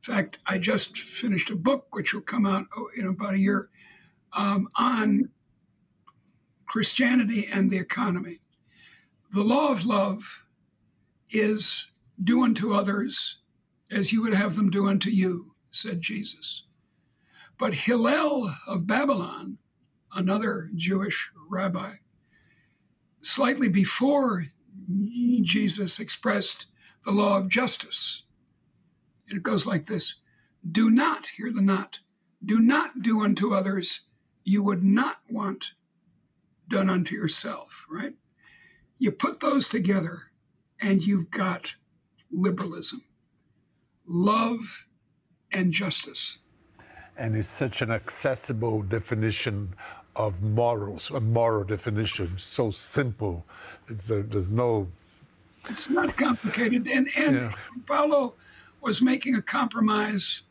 In 0.07 0.15
fact, 0.15 0.39
I 0.47 0.59
just 0.59 0.97
finished 0.97 1.51
a 1.51 1.57
book 1.57 1.89
which 1.91 2.15
will 2.15 2.21
come 2.21 2.47
out 2.47 2.67
oh, 2.77 2.91
in 2.97 3.09
about 3.09 3.35
a 3.35 3.41
year 3.41 3.69
um, 4.33 4.69
on 4.77 5.29
Christianity 6.67 7.49
and 7.53 7.69
the 7.69 7.79
economy. 7.79 8.39
The 9.33 9.43
law 9.43 9.73
of 9.73 9.85
love 9.85 10.47
is 11.33 11.89
do 12.23 12.45
unto 12.45 12.75
others 12.75 13.39
as 13.95 14.13
you 14.13 14.23
would 14.23 14.35
have 14.35 14.57
them 14.57 14.71
do 14.71 14.89
unto 14.89 15.09
you, 15.09 15.55
said 15.71 16.01
Jesus. 16.01 16.65
But 17.59 17.73
Hillel 17.73 18.53
of 18.67 18.87
Babylon, 18.87 19.59
another 20.13 20.69
Jewish 20.75 21.31
rabbi, 21.49 21.95
slightly 23.23 23.69
before 23.69 24.47
Jesus 25.43 26.01
expressed 26.01 26.67
the 27.05 27.13
law 27.13 27.39
of 27.39 27.49
justice. 27.49 28.23
It 29.29 29.43
goes 29.43 29.65
like 29.65 29.87
this 29.87 30.17
Do 30.69 30.91
not, 30.91 31.29
hear 31.29 31.53
the 31.53 31.63
not, 31.63 32.01
do 32.45 32.59
not 32.59 33.01
do 33.01 33.21
unto 33.21 33.55
others 33.55 34.01
you 34.45 34.63
would 34.65 34.83
not 34.83 35.19
want 35.31 35.73
done 36.69 36.91
unto 36.91 37.15
yourself, 37.15 37.87
right? 37.89 38.15
You 38.99 39.13
put 39.13 39.41
those 39.41 39.69
together 39.69 40.19
and 40.81 41.03
you've 41.03 41.31
got 41.31 41.77
liberalism, 42.31 43.03
love, 44.07 44.87
and 45.53 45.73
justice. 45.73 46.39
And 47.17 47.37
it's 47.37 47.49
such 47.49 47.81
an 47.81 47.91
accessible 47.91 48.83
definition 48.83 49.75
of 50.17 50.43
morals, 50.43 51.11
a 51.11 51.21
moral 51.21 51.65
definition, 51.65 52.39
so 52.39 52.71
simple. 52.71 53.45
A, 53.89 53.93
uh, 53.93 54.23
there's 54.27 54.51
no. 54.51 54.89
It's 55.69 55.89
not 55.89 56.17
complicated. 56.17 56.87
And, 56.87 57.09
and 57.17 57.37
yeah. 57.37 57.53
Paulo 57.87 58.35
was 58.81 59.01
making 59.01 59.37
a 59.37 59.43
compromise. 59.43 60.43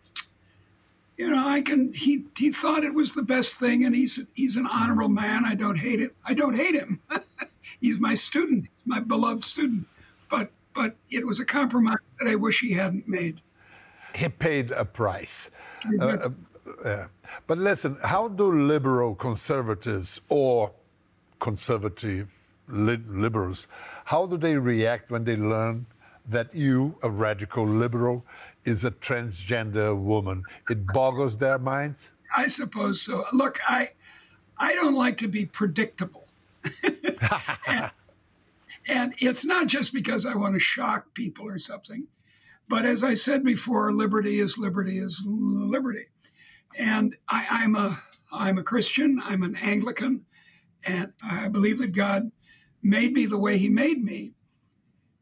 You 1.18 1.30
know, 1.30 1.48
I 1.48 1.62
can. 1.62 1.92
He 1.92 2.26
he 2.36 2.52
thought 2.52 2.84
it 2.84 2.94
was 2.94 3.14
the 3.14 3.22
best 3.22 3.56
thing, 3.56 3.86
and 3.86 3.96
he's 3.96 4.20
he's 4.34 4.56
an 4.56 4.68
honorable 4.68 5.10
man. 5.10 5.46
I 5.46 5.54
don't 5.54 5.78
hate 5.78 6.02
it. 6.02 6.16
I 6.26 6.34
don't 6.34 6.56
hate 6.56 6.76
him. 6.76 7.00
he's 7.82 8.00
my 8.00 8.16
student, 8.16 8.64
he's 8.64 8.88
my 8.88 9.00
beloved 9.00 9.44
student. 9.44 9.86
But 10.30 10.50
but 10.74 10.96
it 11.10 11.26
was 11.26 11.40
a 11.40 11.46
compromise 11.46 11.98
that 12.20 12.30
I 12.30 12.36
wish 12.36 12.60
he 12.60 12.74
hadn't 12.74 13.08
made. 13.08 13.42
He 14.16 14.30
paid 14.30 14.72
a 14.72 14.86
price. 14.86 15.50
Uh, 16.00 16.30
uh, 16.86 17.06
but 17.48 17.58
listen, 17.58 17.98
how 18.04 18.28
do 18.28 18.52
liberal 18.52 19.16
conservatives 19.16 20.22
or 20.30 20.72
conservative 21.40 22.30
li 22.68 22.98
liberals, 23.08 23.68
how 24.06 24.26
do 24.26 24.38
they 24.38 24.58
react 24.58 25.12
when 25.12 25.24
they 25.24 25.36
learn 25.36 25.86
that 26.30 26.54
you, 26.56 26.96
a 27.04 27.10
radical 27.10 27.68
liberal, 27.68 28.26
is 28.66 28.86
a 28.86 28.92
transgender 28.92 29.96
woman? 29.96 30.44
It 30.70 30.86
boggles 30.88 31.38
their 31.38 31.60
minds. 31.60 32.12
I 32.36 32.48
suppose 32.48 33.02
so. 33.02 33.26
Look, 33.34 33.60
I 33.68 33.90
I 34.58 34.74
don't 34.76 34.96
like 34.96 35.18
to 35.18 35.28
be 35.28 35.46
predictable. 35.46 36.28
and, 37.68 37.92
and 38.88 39.14
it's 39.20 39.46
not 39.46 39.68
just 39.68 39.94
because 39.94 40.26
I 40.26 40.36
want 40.36 40.56
to 40.56 40.60
shock 40.60 41.14
people 41.14 41.48
or 41.48 41.60
something. 41.60 42.08
But 42.68 42.86
as 42.86 43.04
I 43.04 43.14
said 43.14 43.44
before, 43.44 43.94
liberty 43.94 44.40
is 44.40 44.58
liberty 44.58 45.00
is 45.00 45.22
liberty. 45.26 46.06
And 46.78 47.16
I, 47.28 47.64
am 47.64 47.76
a 47.76 47.98
I'm 48.32 48.58
a 48.58 48.64
Christian. 48.64 49.22
I'm 49.24 49.44
an 49.44 49.56
Anglican, 49.56 50.26
and 50.86 51.14
I 51.24 51.50
believe 51.50 51.78
that 51.80 51.92
God 51.92 52.32
made 52.82 53.14
me 53.14 53.26
the 53.26 53.38
way 53.38 53.58
He 53.58 53.70
made 53.70 54.04
me. 54.04 54.34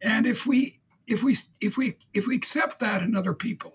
And 0.02 0.26
if 0.26 0.46
we 0.46 0.80
if 1.08 1.24
we 1.24 1.36
if 1.60 1.78
we 1.78 1.98
if 2.14 2.28
we 2.28 2.36
accept 2.36 2.80
that 2.80 3.02
in 3.02 3.16
other 3.16 3.34
people, 3.34 3.74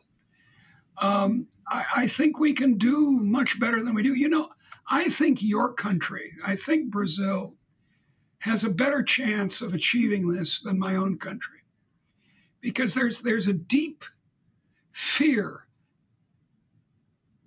um, 0.99 1.49
I, 1.69 1.85
I 1.97 2.07
think 2.07 2.39
we 2.39 2.53
can 2.53 2.79
do 2.79 3.11
much 3.11 3.61
better 3.61 3.83
than 3.83 3.95
we 3.95 4.03
do. 4.03 4.15
You 4.15 4.29
know, 4.29 4.49
I 4.89 5.09
think 5.09 5.43
your 5.43 5.75
country, 5.75 6.33
I 6.45 6.57
think 6.57 6.91
Brazil, 6.91 7.56
has 8.39 8.65
a 8.65 8.71
better 8.71 9.03
chance 9.03 9.61
of 9.61 9.75
achieving 9.75 10.29
this 10.29 10.61
than 10.61 10.79
my 10.79 10.97
own 10.97 11.19
country, 11.19 11.61
because 12.61 12.95
there's 12.95 13.21
there's 13.21 13.49
a 13.49 13.53
deep 13.53 14.05
fear 14.93 15.67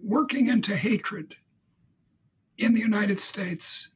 working 0.01 0.47
into 0.47 0.75
hatred 0.75 1.35
in 2.57 2.73
the 2.73 2.79
United 2.79 3.19
States, 3.19 3.91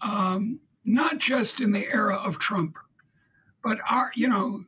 um, 0.00 0.60
not 0.84 1.18
just 1.18 1.60
in 1.60 1.72
the 1.72 1.86
era 1.92 2.16
of 2.16 2.38
Trump, 2.38 2.76
but 3.62 3.78
our, 3.88 4.10
you 4.14 4.28
know, 4.28 4.64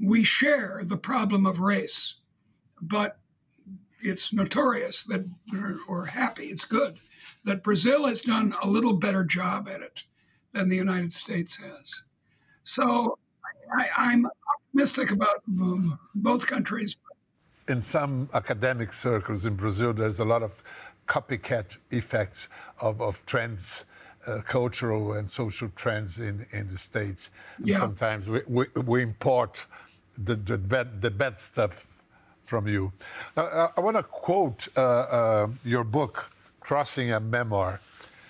we 0.00 0.24
share 0.24 0.82
the 0.84 0.96
problem 0.96 1.46
of 1.46 1.60
race, 1.60 2.16
but 2.80 3.18
it's 4.00 4.32
notorious 4.32 5.04
that, 5.04 5.24
or 5.88 6.04
happy, 6.04 6.46
it's 6.46 6.64
good 6.64 6.98
that 7.44 7.64
Brazil 7.64 8.06
has 8.06 8.22
done 8.22 8.54
a 8.62 8.68
little 8.68 8.94
better 8.94 9.24
job 9.24 9.68
at 9.68 9.82
it 9.82 10.04
than 10.52 10.68
the 10.68 10.76
United 10.76 11.12
States 11.12 11.56
has. 11.56 12.02
So 12.64 13.18
I, 13.78 14.12
am 14.12 14.26
optimistic 14.54 15.10
about 15.10 15.42
both 16.14 16.46
countries, 16.46 16.96
in 17.68 17.82
some 17.82 18.28
academic 18.34 18.92
circles 18.92 19.46
in 19.46 19.54
Brazil, 19.54 19.92
there's 19.92 20.20
a 20.20 20.24
lot 20.24 20.42
of 20.42 20.62
copycat 21.06 21.76
effects 21.90 22.48
of, 22.80 23.00
of 23.00 23.24
trends, 23.26 23.84
uh, 24.26 24.40
cultural 24.40 25.12
and 25.12 25.30
social 25.30 25.70
trends 25.76 26.18
in, 26.18 26.46
in 26.52 26.68
the 26.70 26.78
States. 26.78 27.30
Yeah. 27.62 27.78
Sometimes 27.78 28.26
we, 28.26 28.40
we, 28.46 28.66
we, 28.74 29.02
import 29.02 29.66
the, 30.16 30.34
the, 30.34 30.58
bad, 30.58 31.00
the 31.00 31.10
bad 31.10 31.38
stuff 31.38 31.86
from 32.42 32.66
you. 32.66 32.92
Uh, 33.36 33.42
uh 33.42 33.70
I 33.76 33.80
want 33.80 33.96
to 33.96 34.02
quote 34.02 34.68
uh, 34.76 34.80
uh, 34.80 35.48
your 35.64 35.84
book, 35.84 36.30
Crossing 36.60 37.12
a 37.12 37.20
Memoir. 37.20 37.80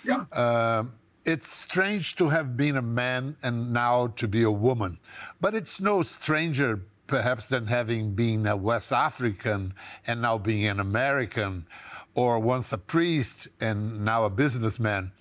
Yeah. 0.05 0.25
Um, 0.33 0.93
it's 1.29 1.53
strange 1.53 2.17
to 2.17 2.31
have 2.31 2.57
been 2.57 2.79
a 2.79 2.83
man 2.83 3.37
and 3.43 3.71
now 3.71 4.07
to 4.17 4.27
be 4.27 4.43
a 4.45 4.51
woman, 4.51 4.99
but 5.43 5.55
it's 5.55 5.79
no 5.79 6.01
stranger 6.01 6.81
perhaps 7.07 7.49
than 7.49 7.67
having 7.67 8.15
been 8.15 8.47
a 8.47 8.57
West 8.57 8.95
African 8.95 9.75
and 10.07 10.23
now 10.23 10.39
being 10.39 10.65
an 10.65 10.81
American, 10.81 11.67
or 12.15 12.39
once 12.39 12.73
a 12.73 12.79
priest 12.79 13.47
and 13.61 14.07
now 14.07 14.25
a 14.25 14.31
businessman. 14.31 15.13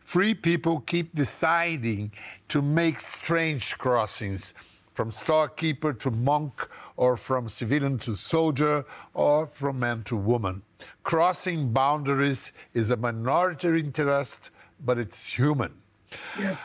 Free 0.00 0.34
people 0.34 0.80
keep 0.80 1.14
deciding 1.14 2.12
to 2.50 2.60
make 2.60 3.00
strange 3.00 3.78
crossings 3.78 4.52
from 4.92 5.10
storekeeper 5.10 5.94
to 5.94 6.10
monk, 6.10 6.68
or 6.98 7.16
from 7.16 7.48
civilian 7.48 7.98
to 7.98 8.14
soldier, 8.14 8.84
or 9.14 9.46
from 9.46 9.80
man 9.80 10.04
to 10.04 10.14
woman. 10.14 10.60
Crossing 11.04 11.72
boundaries 11.72 12.52
is 12.74 12.90
a 12.90 12.96
minority 12.96 13.80
interest, 13.80 14.50
but 14.84 14.98
it's 14.98 15.26
human. 15.26 15.72
Yeah. 16.38 16.56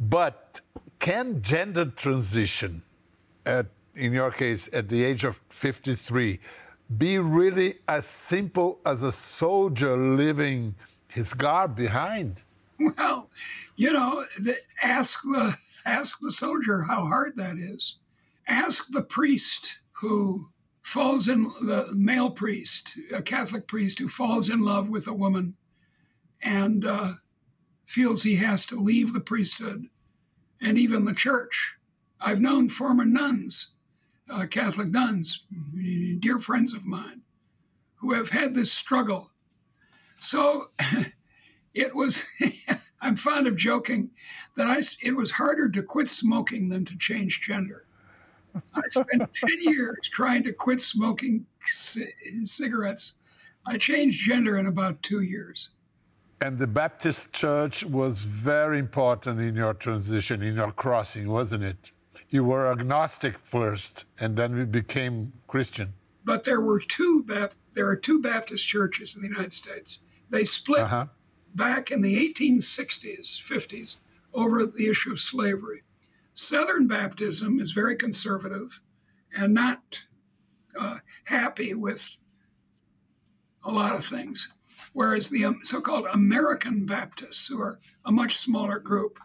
But 0.00 0.60
can 0.98 1.42
gender 1.42 1.86
transition 1.86 2.82
at 3.44 3.66
in 3.96 4.12
your 4.12 4.30
case, 4.30 4.68
at 4.72 4.88
the 4.88 5.02
age 5.02 5.24
of 5.24 5.40
53, 5.48 6.38
be 6.98 7.18
really 7.18 7.78
as 7.88 8.06
simple 8.06 8.78
as 8.86 9.02
a 9.02 9.10
soldier 9.10 9.96
leaving 9.96 10.74
his 11.08 11.32
guard 11.32 11.74
behind? 11.74 12.42
Well, 12.78 13.30
you 13.76 13.92
know, 13.92 14.24
the, 14.38 14.56
ask 14.82 15.22
the 15.22 15.56
ask 15.86 16.18
the 16.20 16.30
soldier 16.30 16.82
how 16.82 17.06
hard 17.06 17.36
that 17.36 17.56
is. 17.56 17.96
Ask 18.48 18.88
the 18.90 19.02
priest 19.02 19.80
who 19.92 20.46
falls 20.82 21.28
in 21.28 21.44
the 21.62 21.86
male 21.94 22.30
priest, 22.30 22.98
a 23.14 23.22
Catholic 23.22 23.66
priest 23.66 23.98
who 23.98 24.08
falls 24.08 24.50
in 24.50 24.60
love 24.60 24.88
with 24.90 25.08
a 25.08 25.14
woman 25.14 25.56
and 26.42 26.84
uh, 26.84 27.12
feels 27.86 28.22
he 28.22 28.36
has 28.36 28.66
to 28.66 28.76
leave 28.76 29.12
the 29.12 29.20
priesthood 29.20 29.88
and 30.60 30.78
even 30.78 31.04
the 31.04 31.14
church. 31.14 31.76
I've 32.20 32.40
known 32.40 32.68
former 32.68 33.04
nuns 33.04 33.70
uh, 34.30 34.46
Catholic 34.46 34.88
nuns, 34.88 35.44
dear 36.20 36.38
friends 36.38 36.72
of 36.72 36.84
mine, 36.84 37.22
who 37.96 38.12
have 38.14 38.28
had 38.28 38.54
this 38.54 38.72
struggle. 38.72 39.30
So 40.18 40.66
it 41.74 41.94
was, 41.94 42.24
I'm 43.00 43.16
fond 43.16 43.46
of 43.46 43.56
joking 43.56 44.10
that 44.56 44.66
I, 44.66 44.80
it 45.02 45.14
was 45.14 45.30
harder 45.30 45.68
to 45.70 45.82
quit 45.82 46.08
smoking 46.08 46.68
than 46.68 46.84
to 46.86 46.98
change 46.98 47.40
gender. 47.42 47.86
I 48.74 48.82
spent 48.88 49.32
10 49.32 49.50
years 49.60 49.96
trying 50.10 50.42
to 50.44 50.52
quit 50.52 50.80
smoking 50.80 51.46
c- 51.64 52.12
cigarettes. 52.44 53.14
I 53.66 53.78
changed 53.78 54.24
gender 54.24 54.56
in 54.58 54.66
about 54.66 55.02
two 55.02 55.20
years. 55.20 55.70
And 56.40 56.58
the 56.58 56.66
Baptist 56.66 57.32
church 57.32 57.84
was 57.84 58.24
very 58.24 58.78
important 58.78 59.40
in 59.40 59.56
your 59.56 59.74
transition, 59.74 60.42
in 60.42 60.56
your 60.56 60.72
crossing, 60.72 61.28
wasn't 61.28 61.64
it? 61.64 61.92
you 62.28 62.44
were 62.44 62.70
agnostic 62.70 63.38
first, 63.38 64.04
and 64.18 64.36
then 64.36 64.56
you 64.56 64.66
became 64.66 65.32
Christian. 65.46 65.92
But 66.24 66.44
there 66.44 66.60
were 66.60 66.80
two 66.80 67.24
there 67.74 67.88
are 67.88 67.96
two 67.96 68.20
Baptist 68.20 68.66
churches 68.66 69.16
in 69.16 69.22
the 69.22 69.28
United 69.28 69.52
States. 69.52 70.00
They 70.30 70.44
split 70.44 70.80
uh 70.80 70.88
-huh. 70.88 71.10
back 71.54 71.90
in 71.90 72.02
the 72.02 72.16
1860s, 72.16 73.38
50s 73.38 73.98
over 74.32 74.66
the 74.66 74.88
issue 74.88 75.12
of 75.12 75.20
slavery. 75.20 75.82
Southern 76.34 76.86
Baptism 76.86 77.60
is 77.60 77.72
very 77.72 77.96
conservative 77.96 78.80
and 79.36 79.54
not 79.54 80.06
uh, 80.74 80.98
happy 81.24 81.74
with 81.74 82.16
a 83.62 83.70
lot 83.70 83.94
of 83.94 84.04
things, 84.04 84.52
whereas 84.96 85.28
the 85.28 85.44
um, 85.44 85.60
so 85.62 85.78
called 85.78 86.06
American 86.10 86.86
Baptists, 86.86 87.46
who 87.48 87.60
are 87.60 87.78
a 88.06 88.10
much 88.10 88.38
smaller 88.38 88.78
group, 88.78 89.18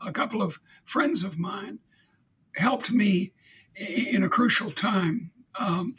a 0.00 0.10
couple 0.10 0.40
of 0.40 0.58
friends 0.86 1.22
of 1.22 1.38
mine, 1.38 1.78
helped 2.56 2.90
me 2.90 3.34
in 3.76 4.22
a 4.24 4.28
crucial 4.30 4.70
time. 4.70 5.30
Um, 5.58 5.96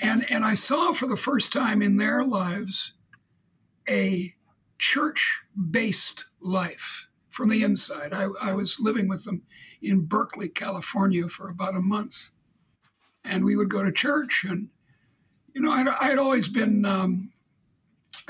and, 0.00 0.28
and 0.28 0.44
I 0.44 0.54
saw 0.54 0.92
for 0.92 1.06
the 1.06 1.16
first 1.16 1.52
time 1.52 1.82
in 1.82 1.98
their 1.98 2.24
lives 2.24 2.94
a 3.88 4.34
church 4.76 5.40
based 5.70 6.24
life 6.40 7.06
from 7.30 7.50
the 7.50 7.62
inside. 7.62 8.12
I, 8.12 8.26
I, 8.40 8.54
was 8.54 8.80
living 8.80 9.06
with 9.06 9.22
them 9.22 9.42
in 9.82 10.06
Berkeley, 10.06 10.48
California 10.48 11.28
for 11.28 11.48
about 11.48 11.76
a 11.76 11.80
month. 11.80 12.30
And 13.24 13.44
we 13.44 13.54
would 13.54 13.70
go 13.70 13.84
to 13.84 13.92
church. 13.92 14.44
And, 14.48 14.68
you 15.54 15.60
know, 15.60 15.70
I'd, 15.70 15.86
I'd 15.86 16.18
always 16.18 16.48
been 16.48 16.84
um, 16.84 17.32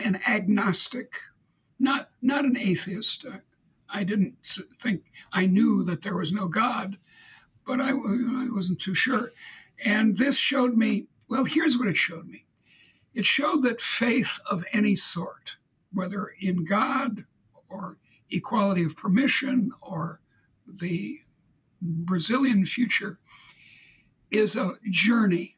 an 0.05 0.21
agnostic, 0.27 1.13
not, 1.79 2.11
not 2.23 2.45
an 2.45 2.57
atheist. 2.57 3.27
I, 3.89 4.05
didn't 4.05 4.37
think 4.81 5.03
I 5.33 5.47
knew 5.47 5.85
that 5.85 6.03
there 6.03 6.17
was 6.17 6.33
no 6.33 6.47
God, 6.49 6.99
but 7.67 7.81
I, 7.81 7.91
I 7.91 8.49
wasn't 8.51 8.81
too 8.81 8.95
sure. 8.95 9.33
And 9.85 10.17
this 10.17 10.37
showed 10.37 10.77
me 10.77 11.07
well, 11.29 11.45
here's 11.45 11.77
what 11.77 11.89
it 11.89 11.97
showed 11.97 12.27
me 12.27 12.45
it 13.15 13.25
showed 13.25 13.63
that 13.63 13.81
faith 13.81 14.39
of 14.51 14.65
any 14.73 14.95
sort, 14.95 15.57
whether 15.93 16.33
in 16.41 16.65
God 16.65 17.25
or 17.69 17.99
equality 18.31 18.85
of 18.85 18.97
permission 18.97 19.73
or 19.83 20.21
the 20.67 21.19
Brazilian 21.83 22.65
future, 22.65 23.19
is 24.31 24.57
a 24.57 24.75
journey, 24.91 25.57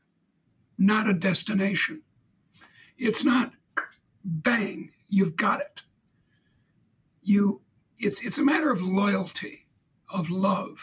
not 0.79 1.09
a 1.09 1.15
destination. 1.15 2.03
It's 2.99 3.25
not 3.25 3.53
bang, 4.25 4.91
you've 5.09 5.37
got 5.37 5.61
it. 5.61 5.83
You 7.23 7.61
it's 7.99 8.23
it's 8.23 8.39
a 8.39 8.45
matter 8.45 8.71
of 8.71 8.83
loyalty, 8.83 9.67
of 10.13 10.31
love. 10.31 10.81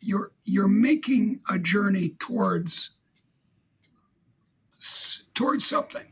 You're 0.00 0.32
you're 0.44 0.68
making 0.68 1.40
a 1.48 1.58
journey 1.58 2.16
towards 2.18 2.90
towards 5.34 5.66
something. 5.66 6.06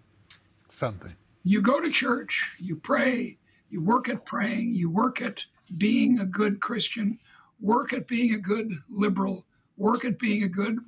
Something. 0.68 1.14
You 1.44 1.62
go 1.62 1.80
to 1.80 1.90
church, 1.90 2.56
you 2.58 2.76
pray, 2.76 3.38
you 3.70 3.82
work 3.82 4.08
at 4.08 4.26
praying, 4.26 4.70
you 4.74 4.90
work 4.90 5.22
at 5.22 5.44
being 5.76 6.20
a 6.20 6.24
good 6.24 6.60
Christian, 6.60 7.18
work 7.60 7.92
at 7.92 8.06
being 8.06 8.34
a 8.34 8.38
good 8.38 8.70
liberal, 8.88 9.46
work 9.76 10.04
at 10.04 10.18
being 10.18 10.42
a 10.42 10.48
good 10.48 10.78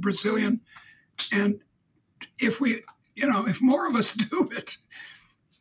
Brazilian. 0.00 0.60
And 1.32 1.60
if 2.38 2.60
we, 2.60 2.82
you 3.16 3.26
know, 3.26 3.48
if 3.48 3.60
more 3.60 3.88
of 3.88 3.96
us 3.96 4.12
do 4.30 4.48
it, 4.52 4.76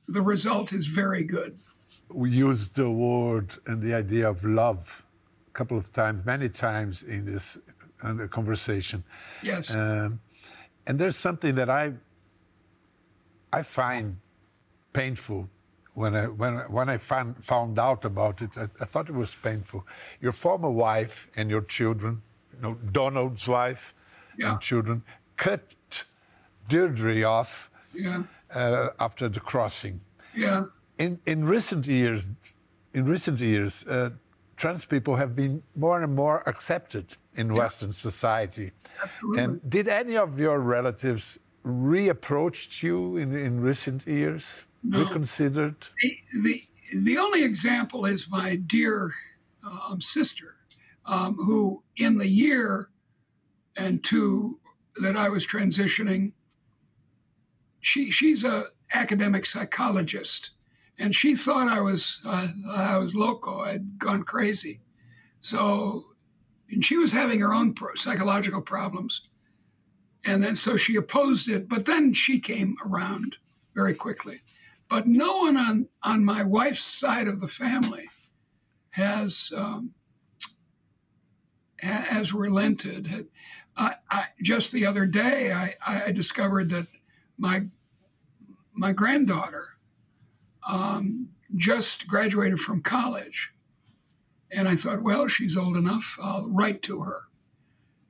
the 0.08 0.22
result 0.22 0.74
is 0.74 0.86
very 0.86 1.24
good. 1.24 1.58
We 2.10 2.30
used 2.30 2.76
the 2.76 2.90
word 2.90 3.58
and 3.66 3.82
the 3.82 3.96
idea 3.96 4.30
of 4.30 4.44
love 4.44 5.04
a 5.48 5.52
couple 5.52 5.78
of 5.78 5.92
times, 5.92 6.24
many 6.26 6.50
times 6.50 7.02
in 7.02 7.26
this 7.26 7.58
in 8.04 8.18
the 8.18 8.28
conversation. 8.28 9.04
Yes. 9.42 9.74
Um, 9.74 10.20
and 10.86 11.00
there's 11.00 11.18
something 11.18 11.56
that 11.56 11.70
I 11.70 11.94
I 13.52 13.64
find 13.64 14.18
painful 14.94 15.50
when 15.94 16.16
I 16.16 16.28
when 16.28 16.58
when 16.70 16.90
I 16.90 16.98
found 16.98 17.44
found 17.44 17.80
out 17.80 18.06
about 18.06 18.42
it. 18.42 18.52
I, 18.56 18.68
I, 18.82 18.86
thought 18.86 19.10
it 19.10 19.16
was 19.16 19.34
painful. 19.34 19.88
Your 20.22 20.34
former 20.34 20.70
wife 20.70 21.28
and 21.36 21.50
your 21.50 21.62
children, 21.62 22.22
you 22.54 22.62
know, 22.62 22.74
Donald's 22.92 23.48
wife 23.48 23.96
yeah. 24.38 24.52
and 24.52 24.62
children, 24.62 25.04
cut 25.38 25.74
Deirdre 26.68 27.24
off 27.24 27.70
yeah. 27.94 28.24
uh, 28.54 28.90
after 29.00 29.30
the 29.30 29.40
crossing. 29.40 30.02
Yeah. 30.36 30.66
In 30.98 31.20
in 31.26 31.46
recent 31.46 31.86
years, 31.86 32.30
in 32.94 33.06
recent 33.06 33.40
years, 33.40 33.86
uh, 33.88 34.10
trans 34.56 34.86
people 34.86 35.16
have 35.16 35.36
been 35.36 35.62
more 35.76 36.02
and 36.02 36.16
more 36.16 36.44
accepted 36.48 37.18
in 37.36 37.48
yeah. 37.48 37.58
Western 37.62 37.94
society. 37.94 38.72
Absolutely. 39.02 39.44
And 39.44 39.70
did 39.70 39.88
any 39.88 40.18
of 40.18 40.40
your 40.40 40.60
relatives 40.60 41.38
reapproached 41.66 42.82
you 42.84 43.18
in, 43.18 43.36
in 43.36 43.60
recent 43.60 44.08
years? 44.08 44.66
No. 44.84 45.00
Reconsidered? 45.00 45.76
The, 46.02 46.18
the, 46.44 46.64
the 47.04 47.18
only 47.18 47.44
example 47.44 48.06
is 48.06 48.30
my 48.30 48.56
dear 48.56 49.12
um, 49.64 50.00
sister, 50.00 50.56
um, 51.06 51.36
who 51.36 51.82
in 51.98 52.18
the 52.18 52.28
year 52.28 52.90
and 53.78 54.04
two 54.04 54.60
that 55.02 55.18
I 55.18 55.28
was 55.28 55.46
transitioning, 55.46 56.32
she 57.86 58.10
she's 58.10 58.44
a 58.44 58.66
academic 58.94 59.46
psychologist, 59.46 60.52
and 60.98 61.14
she 61.14 61.36
thought 61.36 61.68
I 61.68 61.82
was 61.82 62.20
uh, 62.26 62.48
I 62.72 62.98
was 62.98 63.14
loco. 63.14 63.60
I'd 63.60 64.00
gone 64.00 64.24
crazy. 64.24 64.82
So 65.40 66.06
and 66.72 66.84
she 66.84 66.98
was 66.98 67.12
having 67.12 67.40
her 67.42 67.54
own 67.54 67.74
pro- 67.74 67.94
psychological 67.94 68.62
problems. 68.62 69.22
And 70.26 70.44
then 70.44 70.56
so 70.56 70.78
she 70.78 70.96
opposed 70.96 71.48
it, 71.48 71.70
but 71.70 71.86
then 71.86 72.14
she 72.16 72.40
came 72.40 72.76
around 72.84 73.38
very 73.76 73.94
quickly. 73.94 74.42
But 74.90 75.06
no 75.08 75.38
one 75.38 75.56
on, 75.56 75.88
on 76.02 76.26
my 76.26 76.44
wife's 76.44 76.84
side 76.84 77.28
of 77.28 77.40
the 77.40 77.48
family 77.48 78.06
has 78.90 79.52
um, 79.56 79.94
has 81.78 82.34
relented. 82.34 83.28
I, 83.78 83.96
I, 84.10 84.26
just 84.42 84.72
the 84.72 84.88
other 84.88 85.06
day, 85.06 85.52
I, 85.52 85.76
I, 85.86 86.12
discovered 86.12 86.70
that 86.70 86.88
my 87.38 87.66
my 88.74 88.92
granddaughter 88.92 89.64
um, 90.68 91.30
just 91.56 92.08
graduated 92.08 92.60
from 92.60 92.82
college, 92.82 93.52
and 94.52 94.68
I 94.68 94.76
thought, 94.76 95.02
well, 95.02 95.28
she's 95.28 95.58
old 95.58 95.78
enough. 95.78 96.18
I'll 96.22 96.50
write 96.50 96.82
to 96.84 97.02
her. 97.02 97.24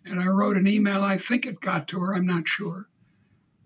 And 0.05 0.19
I 0.19 0.27
wrote 0.27 0.57
an 0.57 0.67
email. 0.67 1.03
I 1.03 1.17
think 1.17 1.45
it 1.45 1.59
got 1.59 1.87
to 1.89 1.99
her. 1.99 2.15
I'm 2.15 2.27
not 2.27 2.47
sure. 2.47 2.87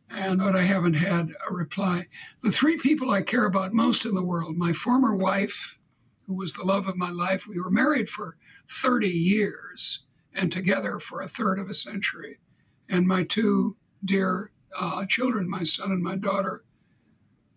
And 0.09 0.39
but 0.39 0.55
I 0.55 0.63
haven't 0.63 0.95
had 0.95 1.31
a 1.49 1.53
reply. 1.53 2.07
The 2.41 2.51
three 2.51 2.77
people 2.77 3.11
I 3.11 3.21
care 3.21 3.45
about 3.45 3.73
most 3.73 4.05
in 4.05 4.15
the 4.15 4.23
world: 4.23 4.57
my 4.57 4.73
former 4.73 5.15
wife, 5.15 5.77
who 6.25 6.33
was 6.33 6.53
the 6.53 6.63
love 6.63 6.87
of 6.87 6.97
my 6.97 7.09
life. 7.09 7.47
We 7.47 7.59
were 7.59 7.69
married 7.69 8.09
for 8.09 8.37
30 8.71 9.07
years 9.07 10.03
and 10.33 10.51
together 10.51 10.99
for 10.99 11.21
a 11.21 11.27
third 11.27 11.59
of 11.59 11.69
a 11.69 11.73
century. 11.73 12.39
And 12.87 13.05
my 13.05 13.23
two 13.23 13.75
dear 14.05 14.51
uh, 14.77 15.05
children, 15.05 15.49
my 15.49 15.63
son 15.63 15.91
and 15.91 16.03
my 16.03 16.15
daughter, 16.15 16.63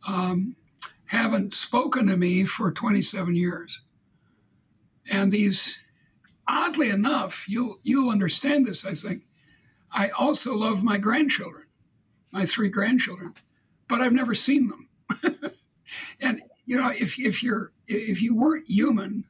um, 0.06 0.56
haven't 1.06 1.54
spoken 1.54 2.06
to 2.06 2.16
me 2.16 2.44
for 2.44 2.72
27 2.72 3.34
years. 3.36 3.80
And 5.10 5.30
these, 5.30 5.78
oddly 6.48 6.90
enough, 6.90 7.48
you'll 7.48 7.78
you'll 7.82 8.10
understand 8.10 8.66
this. 8.66 8.84
I 8.84 8.94
think. 8.94 9.24
I 9.92 10.08
also 10.10 10.54
love 10.54 10.82
my 10.82 10.96
grandchildren, 10.96 11.64
my 12.30 12.46
three 12.46 12.70
grandchildren, 12.70 13.34
but 13.88 14.00
I've 14.00 14.14
never 14.14 14.34
seen 14.34 14.68
them. 14.68 14.88
and 16.20 16.40
you 16.64 16.76
know, 16.76 16.88
if 16.88 17.18
if 17.18 17.42
you're 17.42 17.72
if 17.86 18.22
you 18.22 18.34
weren't 18.34 18.68
human, 18.68 19.24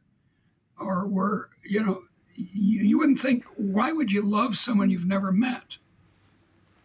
or 0.78 1.08
were 1.08 1.48
you 1.68 1.82
know, 1.82 2.02
you, 2.36 2.82
you 2.82 2.98
wouldn't 2.98 3.18
think 3.18 3.44
why 3.56 3.92
would 3.92 4.12
you 4.12 4.22
love 4.22 4.56
someone 4.56 4.90
you've 4.90 5.06
never 5.06 5.32
met, 5.32 5.78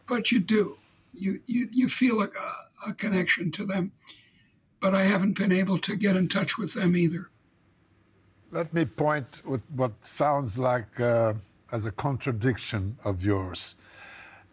but 0.08 0.32
you 0.32 0.40
do. 0.40 0.78
You 1.18 1.42
you 1.46 1.70
you 1.72 1.90
feel 1.90 2.22
a, 2.22 2.30
a 2.86 2.94
connection 2.94 3.52
to 3.54 3.66
them, 3.66 3.92
but 4.80 4.94
I 4.94 5.04
haven't 5.04 5.38
been 5.38 5.52
able 5.52 5.80
to 5.80 5.96
get 5.96 6.16
in 6.16 6.28
touch 6.28 6.58
with 6.58 6.74
them 6.74 6.96
either. 6.96 7.30
Let 8.52 8.74
me 8.74 8.86
point 8.86 9.46
with 9.46 9.62
what 9.76 9.94
sounds 10.06 10.58
like 10.58 11.00
uh, 11.00 11.34
as 11.72 11.86
a 11.86 11.92
contradiction 11.92 12.98
of 13.04 13.26
yours. 13.26 13.76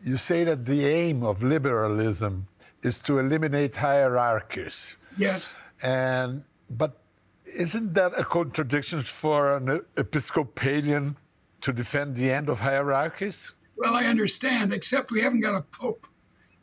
You 0.03 0.17
say 0.17 0.45
that 0.45 0.65
the 0.67 0.85
aim 0.85 1.23
of 1.23 1.43
liberalism 1.43 2.49
is 2.83 2.99
to 3.01 3.19
eliminate 3.19 3.77
hierarchies. 3.77 4.97
Yes. 5.17 5.49
And 5.83 6.45
but 6.71 6.99
isn't 7.47 7.95
that 7.95 8.19
a 8.19 8.25
contradiction 8.25 9.03
for 9.03 9.57
an 9.57 9.81
Episcopalian 9.97 11.17
to 11.61 11.73
defend 11.73 12.17
the 12.17 12.31
end 12.31 12.49
of 12.49 12.61
hierarchies? 12.61 13.53
Well, 13.77 13.95
I 13.95 14.05
understand, 14.07 14.73
except 14.73 15.11
we 15.11 15.21
haven't 15.21 15.41
got 15.41 15.55
a 15.55 15.63
pope. 15.63 16.07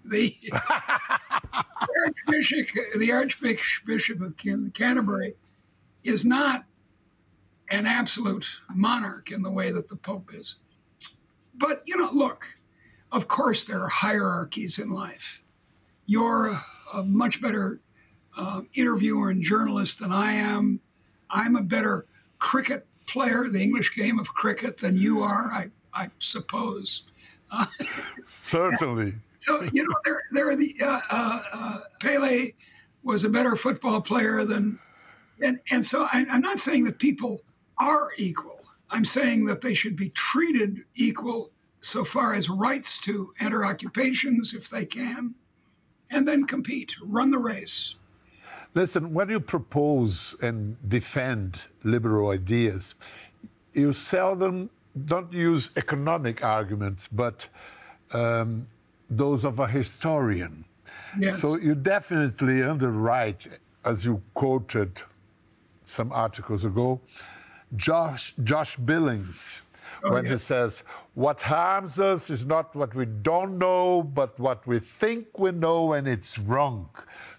The, 0.05 0.35
Archbishop, 2.05 2.67
the 2.97 3.11
Archbishop 3.11 4.21
of 4.21 4.35
Canterbury 4.37 5.35
is 6.03 6.25
not 6.25 6.65
an 7.69 7.85
absolute 7.85 8.49
monarch 8.73 9.31
in 9.31 9.41
the 9.41 9.51
way 9.51 9.71
that 9.71 9.87
the 9.87 9.95
Pope 9.95 10.31
is. 10.33 10.55
But, 11.55 11.83
you 11.85 11.97
know, 11.97 12.09
look, 12.11 12.45
of 13.11 13.27
course, 13.27 13.63
there 13.63 13.81
are 13.83 13.89
hierarchies 13.89 14.79
in 14.79 14.89
life. 14.89 15.41
You're 16.05 16.57
a, 16.93 17.03
much 17.03 17.41
better 17.41 17.79
uh, 18.37 18.61
interviewer 18.73 19.29
and 19.29 19.41
journalist 19.41 19.99
than 19.99 20.11
I 20.11 20.33
am. 20.33 20.79
I'm 21.29 21.55
a 21.55 21.61
better 21.61 22.05
cricket 22.39 22.85
player 23.07 23.47
the 23.49 23.61
English 23.61 23.93
game 23.95 24.19
of 24.19 24.33
cricket 24.33 24.77
than 24.77 24.97
you 24.97 25.21
are, 25.21 25.51
I, 25.51 25.69
I 25.93 26.09
suppose. 26.19 27.03
Uh, 27.51 27.65
Certainly. 28.23 29.13
so 29.37 29.61
you 29.73 29.83
know, 29.83 29.95
there, 30.05 30.23
there 30.31 30.55
the 30.55 30.75
uh, 30.81 30.99
uh, 31.09 31.43
uh, 31.53 31.77
Pele 31.99 32.51
was 33.03 33.23
a 33.23 33.29
better 33.29 33.55
football 33.55 34.01
player 34.01 34.45
than, 34.45 34.79
and 35.41 35.59
and 35.69 35.85
so 35.85 36.07
I, 36.11 36.25
I'm 36.29 36.41
not 36.41 36.59
saying 36.59 36.85
that 36.85 36.99
people 36.99 37.41
are 37.77 38.09
equal. 38.17 38.59
I'm 38.89 39.05
saying 39.05 39.45
that 39.45 39.61
they 39.61 39.73
should 39.73 39.95
be 39.95 40.09
treated 40.09 40.83
equal 40.95 41.49
so 41.81 42.03
far 42.03 42.33
as 42.33 42.49
rights 42.49 42.99
to 43.01 43.33
enter 43.39 43.65
occupations 43.65 44.53
if 44.53 44.69
they 44.69 44.85
can, 44.85 45.33
and 46.11 46.27
then 46.27 46.45
compete, 46.45 46.95
run 47.03 47.31
the 47.31 47.39
race. 47.39 47.95
Listen, 48.73 49.13
when 49.13 49.29
you 49.29 49.39
propose 49.39 50.35
and 50.41 50.77
defend 50.87 51.63
liberal 51.83 52.29
ideas, 52.29 52.95
you 53.73 53.91
seldom 53.91 54.69
don't 55.05 55.31
use 55.31 55.71
economic 55.77 56.43
arguments, 56.43 57.07
but 57.07 57.47
um, 58.13 58.67
those 59.09 59.45
of 59.45 59.59
a 59.59 59.67
historian. 59.67 60.65
Yes. 61.19 61.39
So 61.39 61.57
you 61.57 61.75
definitely 61.75 62.63
underwrite, 62.63 63.47
as 63.83 64.05
you 64.05 64.21
quoted 64.33 65.01
some 65.85 66.11
articles 66.11 66.65
ago, 66.65 67.01
Josh, 67.75 68.33
Josh 68.43 68.75
Billings, 68.77 69.61
oh, 70.03 70.13
when 70.13 70.25
yes. 70.25 70.31
he 70.33 70.37
says, 70.39 70.83
What 71.13 71.41
harms 71.41 71.99
us 71.99 72.29
is 72.29 72.45
not 72.45 72.75
what 72.75 72.93
we 72.95 73.05
don't 73.05 73.57
know, 73.57 74.03
but 74.03 74.37
what 74.39 74.65
we 74.67 74.79
think 74.79 75.39
we 75.39 75.51
know, 75.51 75.93
and 75.93 76.07
it's 76.07 76.37
wrong. 76.39 76.89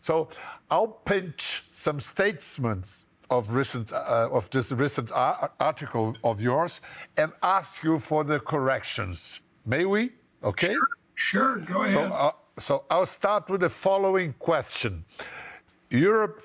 So 0.00 0.28
I'll 0.70 0.88
pinch 0.88 1.64
some 1.70 2.00
statements 2.00 3.04
of 3.32 3.54
recent 3.54 3.92
uh, 3.92 4.28
of 4.30 4.50
this 4.50 4.70
recent 4.72 5.10
article 5.12 6.14
of 6.22 6.40
yours 6.40 6.80
and 7.16 7.32
ask 7.42 7.82
you 7.82 7.98
for 7.98 8.24
the 8.24 8.38
corrections. 8.38 9.40
May 9.64 9.84
we? 9.84 10.10
Okay. 10.44 10.74
Sure. 10.74 10.88
sure. 11.14 11.56
Go 11.58 11.82
ahead. 11.82 11.92
So, 11.92 12.00
uh, 12.02 12.32
so 12.58 12.84
I'll 12.90 13.06
start 13.06 13.48
with 13.48 13.62
the 13.62 13.70
following 13.70 14.34
question: 14.38 15.04
Europe 15.90 16.42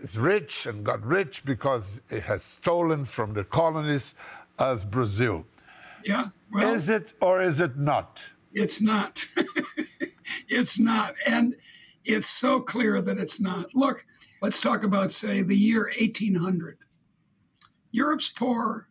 is 0.00 0.16
rich 0.16 0.66
and 0.66 0.84
got 0.84 1.04
rich 1.04 1.44
because 1.44 2.00
it 2.10 2.22
has 2.22 2.42
stolen 2.42 3.04
from 3.04 3.34
the 3.34 3.44
colonies, 3.44 4.14
as 4.58 4.84
Brazil. 4.84 5.44
Yeah. 6.04 6.26
Well, 6.52 6.74
is 6.74 6.88
it 6.88 7.14
or 7.20 7.42
is 7.42 7.60
it 7.60 7.76
not? 7.76 8.22
It's 8.52 8.80
not. 8.80 9.26
it's 10.48 10.78
not, 10.78 11.14
and 11.26 11.56
it's 12.04 12.28
so 12.28 12.60
clear 12.60 13.00
that 13.00 13.18
it's 13.18 13.40
not. 13.40 13.74
Look, 13.74 14.04
let's 14.42 14.60
talk 14.60 14.84
about, 14.84 15.12
say, 15.12 15.42
the 15.42 15.56
year 15.56 15.90
1800. 15.98 16.78
Europe's 17.90 18.30
poor, 18.30 18.88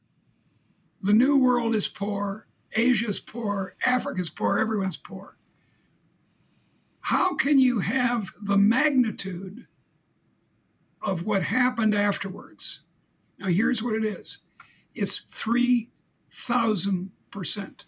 the 1.02 1.14
New 1.14 1.38
World 1.38 1.76
is 1.76 1.88
poor, 1.88 2.48
Asia's 2.76 3.20
poor, 3.20 3.76
Africa's 3.86 4.30
poor, 4.30 4.58
everyone's 4.58 4.98
poor. 4.98 5.38
How 7.02 7.36
can 7.36 7.60
you 7.60 7.80
have 7.80 8.32
the 8.42 8.58
magnitude 8.58 9.68
of 11.02 11.26
what 11.26 11.44
happened 11.44 11.94
afterwards? 11.94 12.80
Now, 13.38 13.48
here's 13.48 13.84
what 13.84 13.96
it 13.96 14.06
is 14.06 14.40
it's 14.96 15.26
3,000%. 15.32 17.84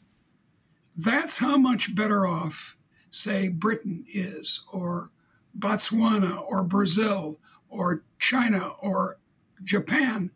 That's 0.98 1.38
how 1.38 1.58
much 1.58 1.96
better 1.96 2.28
off, 2.28 2.78
say, 3.10 3.48
Britain 3.48 4.06
is, 4.12 4.64
or 4.72 5.10
Botswana 5.58 6.44
or 6.48 6.63
Brazil 6.63 7.39
or 7.70 8.04
China 8.20 8.70
or 8.80 9.18
Japan 9.63 10.32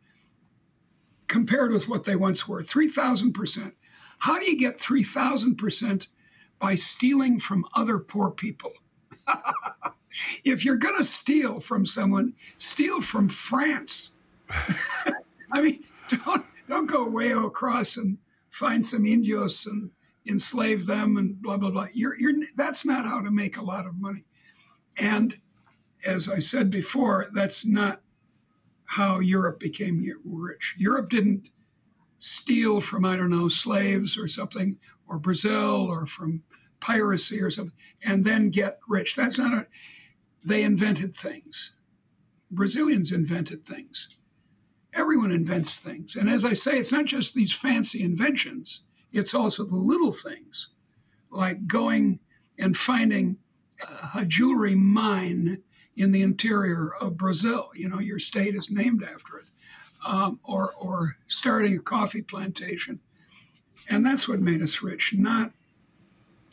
compared 1.28 1.72
with 1.72 1.88
what 1.88 2.04
they 2.04 2.16
once 2.16 2.48
were 2.48 2.62
3,000%. 2.64 3.72
How 4.18 4.40
do 4.40 4.46
you 4.46 4.58
get 4.58 4.80
3,000% 4.80 6.08
by 6.60 6.76
stealing 6.76 7.40
from 7.40 7.66
other 7.76 8.00
poor 8.00 8.32
people? 8.32 8.74
if 10.44 10.66
you're 10.66 10.76
going 10.76 10.98
to 10.98 11.04
steal 11.04 11.60
from 11.60 11.86
someone, 11.86 12.34
steal 12.58 13.00
from 13.02 13.30
France. 13.30 14.14
I 15.52 15.62
mean, 15.62 15.84
don't, 16.10 16.46
don't 16.68 16.88
go 16.88 17.08
way 17.08 17.32
across 17.32 17.98
and 17.98 18.18
find 18.50 18.86
some 18.86 19.06
Indios 19.06 19.68
and 19.68 19.92
enslave 20.28 20.86
them 20.86 21.18
and 21.18 21.42
blah, 21.42 21.58
blah, 21.58 21.72
blah. 21.72 21.88
You're, 21.94 22.18
you're, 22.20 22.34
that's 22.56 22.86
not 22.86 23.06
how 23.06 23.22
to 23.22 23.32
make 23.32 23.58
a 23.58 23.64
lot 23.64 23.86
of 23.86 23.96
money. 23.96 24.26
And 25.00 25.38
as 26.06 26.30
I 26.30 26.40
said 26.40 26.70
before, 26.70 27.28
that's 27.34 27.66
not 27.66 28.02
how 28.86 29.20
Europe 29.20 29.60
became 29.60 30.06
rich. 30.26 30.76
Europe 30.78 31.10
didn't 31.10 31.50
steal 32.20 32.82
from, 32.82 33.06
I 33.06 33.16
don't 33.16 33.30
know, 33.30 33.48
slaves 33.48 34.18
or 34.18 34.28
something, 34.28 34.78
or 35.08 35.20
Brazil, 35.20 35.88
or 35.90 36.06
from 36.06 36.44
piracy 36.80 37.42
or 37.42 37.50
something, 37.50 37.76
and 38.04 38.24
then 38.24 38.50
get 38.50 38.80
rich. 38.88 39.16
That's 39.16 39.38
not 39.38 39.54
a, 39.54 39.68
they 40.44 40.64
invented 40.64 41.16
things. 41.16 41.74
Brazilians 42.52 43.12
invented 43.12 43.66
things. 43.66 44.18
Everyone 44.94 45.32
invents 45.32 45.80
things. 45.80 46.16
And 46.16 46.30
as 46.30 46.44
I 46.46 46.54
say, 46.54 46.78
it's 46.80 46.92
not 46.92 47.06
just 47.06 47.34
these 47.34 47.54
fancy 47.54 48.04
inventions, 48.04 48.84
it's 49.12 49.34
also 49.34 49.66
the 49.66 49.76
little 49.76 50.12
things, 50.12 50.70
like 51.32 51.68
going 51.68 52.20
and 52.58 52.76
finding 52.76 53.38
a 54.16 54.26
jewelry 54.26 54.76
mine 54.76 55.62
in 55.96 56.12
the 56.12 56.22
interior 56.22 56.94
of 57.02 57.18
Brazil. 57.18 57.70
You 57.76 57.90
know, 57.90 58.00
your 58.00 58.20
state 58.20 58.56
is 58.56 58.72
named 58.72 59.04
after 59.04 59.38
it, 59.38 59.46
um, 60.06 60.40
or 60.44 60.74
or 60.80 61.16
starting 61.28 61.76
a 61.76 61.80
coffee 61.80 62.22
plantation, 62.22 63.00
and 63.90 64.06
that's 64.06 64.28
what 64.28 64.42
made 64.42 64.62
us 64.62 64.82
rich, 64.82 65.14
not 65.14 65.52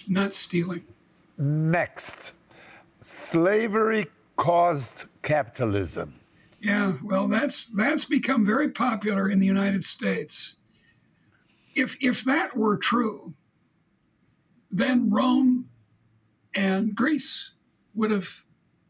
not 0.08 0.34
stealing. 0.34 0.84
Next, 1.38 2.32
slavery 3.00 4.06
caused 4.36 5.06
capitalism. 5.22 6.14
Yeah, 6.60 6.94
well, 7.04 7.28
that's 7.28 7.66
that's 7.66 8.04
become 8.04 8.44
very 8.44 8.70
popular 8.70 9.28
in 9.30 9.38
the 9.38 9.46
United 9.46 9.84
States. 9.84 10.56
If 11.74 11.96
if 12.00 12.24
that 12.24 12.56
were 12.56 12.76
true, 12.76 13.34
then 14.70 15.10
Rome 15.10 15.68
and 16.56 16.94
Greece 16.94 17.52
would 17.94 18.10
have 18.10 18.28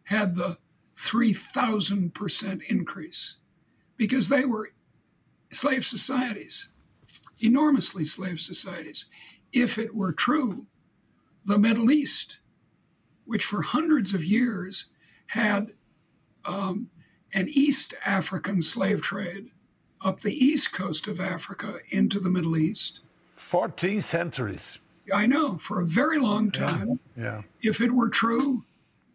had 0.04 0.36
the 0.36 0.56
3,000% 0.96 2.62
increase 2.68 3.36
because 3.96 4.28
they 4.28 4.44
were 4.44 4.70
slave 5.50 5.84
societies, 5.84 6.68
enormously 7.40 8.04
slave 8.04 8.40
societies. 8.40 9.06
If 9.52 9.78
it 9.78 9.94
were 9.94 10.12
true, 10.12 10.66
the 11.44 11.58
Middle 11.58 11.90
East, 11.90 12.38
which 13.24 13.44
for 13.44 13.62
hundreds 13.62 14.14
of 14.14 14.24
years 14.24 14.86
had 15.26 15.72
um, 16.44 16.88
an 17.34 17.48
East 17.48 17.94
African 18.04 18.62
slave 18.62 19.02
trade 19.02 19.50
up 20.02 20.20
the 20.20 20.32
east 20.32 20.72
coast 20.72 21.08
of 21.08 21.20
Africa 21.20 21.78
into 21.90 22.20
the 22.20 22.30
Middle 22.30 22.56
East. 22.56 23.00
14 23.34 24.00
centuries. 24.00 24.78
I 25.12 25.26
know, 25.26 25.58
for 25.58 25.80
a 25.80 25.86
very 25.86 26.18
long 26.18 26.50
time. 26.50 26.98
Yeah. 27.16 27.24
yeah. 27.24 27.42
If 27.62 27.80
it 27.80 27.90
were 27.90 28.08
true, 28.08 28.62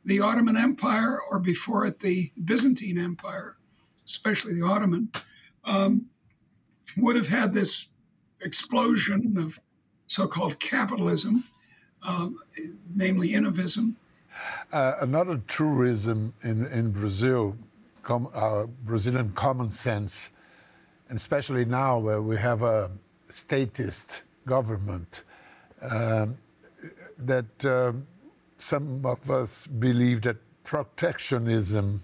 the 0.05 0.19
Ottoman 0.19 0.57
Empire, 0.57 1.19
or 1.29 1.39
before 1.39 1.85
it, 1.85 1.99
the 1.99 2.31
Byzantine 2.45 2.97
Empire, 2.97 3.57
especially 4.05 4.53
the 4.55 4.65
Ottoman, 4.65 5.09
um, 5.65 6.07
would 6.97 7.15
have 7.15 7.27
had 7.27 7.53
this 7.53 7.87
explosion 8.41 9.37
of 9.37 9.59
so 10.07 10.27
called 10.27 10.59
capitalism, 10.59 11.43
uh, 12.03 12.29
namely 12.93 13.29
innovism. 13.29 13.95
Uh, 14.71 14.95
another 15.01 15.41
truism 15.47 16.33
in, 16.43 16.65
in 16.67 16.91
Brazil, 16.91 17.55
com, 18.01 18.29
uh, 18.33 18.65
Brazilian 18.83 19.31
common 19.33 19.69
sense, 19.69 20.31
and 21.09 21.17
especially 21.17 21.65
now 21.65 21.99
where 21.99 22.21
we 22.21 22.37
have 22.37 22.61
a 22.63 22.89
statist 23.29 24.23
government, 24.45 25.23
um, 25.81 26.37
that 27.17 27.65
um, 27.65 28.07
some 28.57 29.05
of 29.05 29.29
us 29.29 29.67
believe 29.67 30.21
that 30.21 30.37
protectionism 30.63 32.03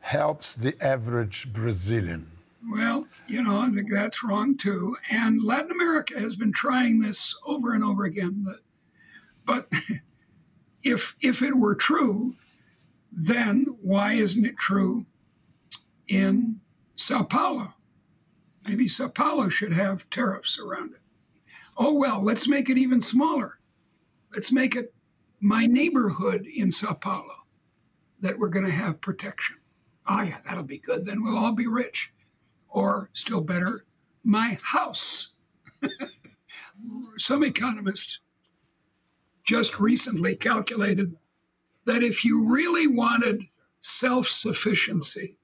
helps 0.00 0.56
the 0.56 0.74
average 0.82 1.52
Brazilian. 1.52 2.26
Well, 2.70 3.06
you 3.26 3.42
know, 3.42 3.58
I 3.58 3.70
think 3.70 3.90
that's 3.92 4.24
wrong 4.24 4.56
too. 4.56 4.96
And 5.10 5.42
Latin 5.42 5.70
America 5.70 6.18
has 6.18 6.36
been 6.36 6.52
trying 6.52 7.00
this 7.00 7.36
over 7.46 7.74
and 7.74 7.84
over 7.84 8.04
again. 8.04 8.44
But, 8.44 8.60
but 9.70 9.80
if 10.82 11.14
if 11.20 11.42
it 11.42 11.56
were 11.56 11.74
true, 11.74 12.34
then 13.12 13.66
why 13.82 14.14
isn't 14.14 14.44
it 14.44 14.56
true 14.58 15.06
in 16.08 16.60
Sao 16.96 17.22
Paulo? 17.22 17.72
Maybe 18.66 18.88
Sao 18.88 19.08
Paulo 19.08 19.48
should 19.48 19.72
have 19.72 20.08
tariffs 20.10 20.58
around 20.58 20.92
it. 20.92 21.00
Oh, 21.80 21.94
well, 21.94 22.24
let's 22.24 22.48
make 22.48 22.70
it 22.70 22.76
even 22.76 23.00
smaller. 23.00 23.60
Let's 24.32 24.50
make 24.50 24.74
it 24.74 24.92
my 25.40 25.66
neighborhood 25.66 26.44
in 26.46 26.72
Sao 26.72 26.92
Paulo 26.94 27.34
that 28.20 28.36
we're 28.36 28.48
going 28.48 28.66
to 28.66 28.72
have 28.72 29.00
protection. 29.00 29.56
Ah, 30.04 30.22
yeah, 30.22 30.38
that'll 30.44 30.64
be 30.64 30.78
good. 30.78 31.06
Then 31.06 31.22
we'll 31.22 31.38
all 31.38 31.52
be 31.52 31.68
rich. 31.68 32.10
Or, 32.68 33.10
still 33.12 33.40
better, 33.40 33.84
my 34.24 34.58
house. 34.60 35.34
Some 37.16 37.44
economists 37.44 38.18
just 39.44 39.78
recently 39.78 40.34
calculated 40.34 41.16
that 41.86 42.02
if 42.02 42.24
you 42.24 42.44
really 42.44 42.88
wanted 42.88 43.44
self 43.80 44.26
sufficiency 44.26 45.38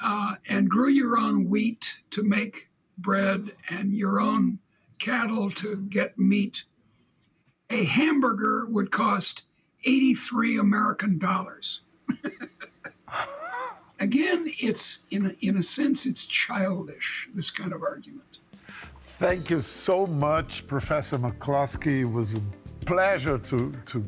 uh, 0.00 0.36
and 0.48 0.70
grew 0.70 0.88
your 0.88 1.18
own 1.18 1.48
wheat 1.50 1.98
to 2.10 2.22
make 2.22 2.70
bread 2.98 3.50
and 3.68 3.92
your 3.92 4.20
own 4.20 4.58
cattle 4.98 5.50
to 5.52 5.76
get 5.88 6.18
meat, 6.18 6.64
a 7.70 7.84
hamburger 7.84 8.66
would 8.66 8.90
cost 8.90 9.44
83 9.84 10.58
American 10.58 11.18
dollars. 11.18 11.82
Again, 14.00 14.52
it's 14.60 15.00
in 15.10 15.26
a, 15.26 15.34
in 15.40 15.56
a 15.58 15.62
sense, 15.62 16.04
it's 16.06 16.26
childish, 16.26 17.28
this 17.34 17.50
kind 17.50 17.72
of 17.72 17.82
argument. 17.82 18.38
Thank 19.00 19.50
you 19.50 19.60
so 19.60 20.06
much, 20.06 20.66
Professor 20.66 21.16
McCloskey. 21.16 22.00
It 22.00 22.12
was 22.12 22.34
a 22.34 22.42
pleasure 22.84 23.38
to, 23.38 23.72
to 23.86 24.04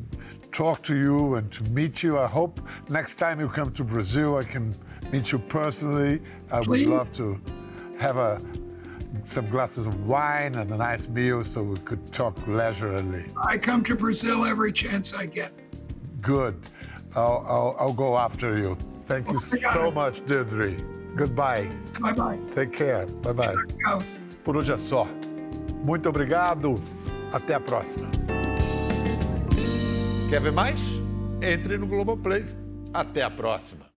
talk 0.51 0.83
to 0.83 0.95
you 0.95 1.35
and 1.35 1.51
to 1.53 1.63
meet 1.65 2.03
you. 2.03 2.19
I 2.19 2.27
hope 2.27 2.59
next 2.89 3.15
time 3.15 3.39
you 3.39 3.47
come 3.47 3.71
to 3.73 3.83
Brazil, 3.83 4.37
I 4.37 4.43
can 4.43 4.75
meet 5.11 5.31
you 5.31 5.39
personally. 5.39 6.21
I 6.51 6.59
Please. 6.59 6.87
would 6.87 6.97
love 6.97 7.11
to 7.13 7.39
have 7.97 8.17
a, 8.17 8.41
some 9.23 9.49
glasses 9.49 9.85
of 9.85 10.07
wine 10.07 10.55
and 10.55 10.71
a 10.71 10.77
nice 10.77 11.07
meal 11.07 11.43
so 11.43 11.61
we 11.61 11.77
could 11.77 12.11
talk 12.13 12.35
leisurely. 12.47 13.25
I 13.41 13.57
come 13.57 13.83
to 13.85 13.95
Brazil 13.95 14.45
every 14.45 14.71
chance 14.71 15.13
I 15.13 15.25
get. 15.25 15.51
Good. 16.21 16.55
I'll, 17.15 17.45
I'll, 17.47 17.75
I'll 17.79 17.93
go 17.93 18.17
after 18.17 18.57
you. 18.57 18.77
Thank 19.07 19.31
you 19.31 19.39
so 19.39 19.89
much, 19.91 20.25
Deirdre. 20.25 20.75
Goodbye. 21.15 21.69
Bye 21.99 22.13
bye. 22.13 22.39
Take 22.53 22.73
care. 22.73 23.05
Bye 23.23 23.33
bye. 23.33 23.55
Por 24.43 24.57
hoje 24.57 24.73
é 24.73 24.77
só. 24.77 25.07
Muito 25.85 26.09
obrigado. 26.09 26.75
Até 27.31 27.53
a 27.55 27.59
próxima. 27.59 28.09
Quer 30.29 30.41
ver 30.41 30.51
mais? 30.51 30.79
Entre 31.41 31.77
no 31.77 31.87
Globoplay. 31.87 32.45
Até 32.93 33.23
a 33.23 33.29
próxima. 33.29 33.86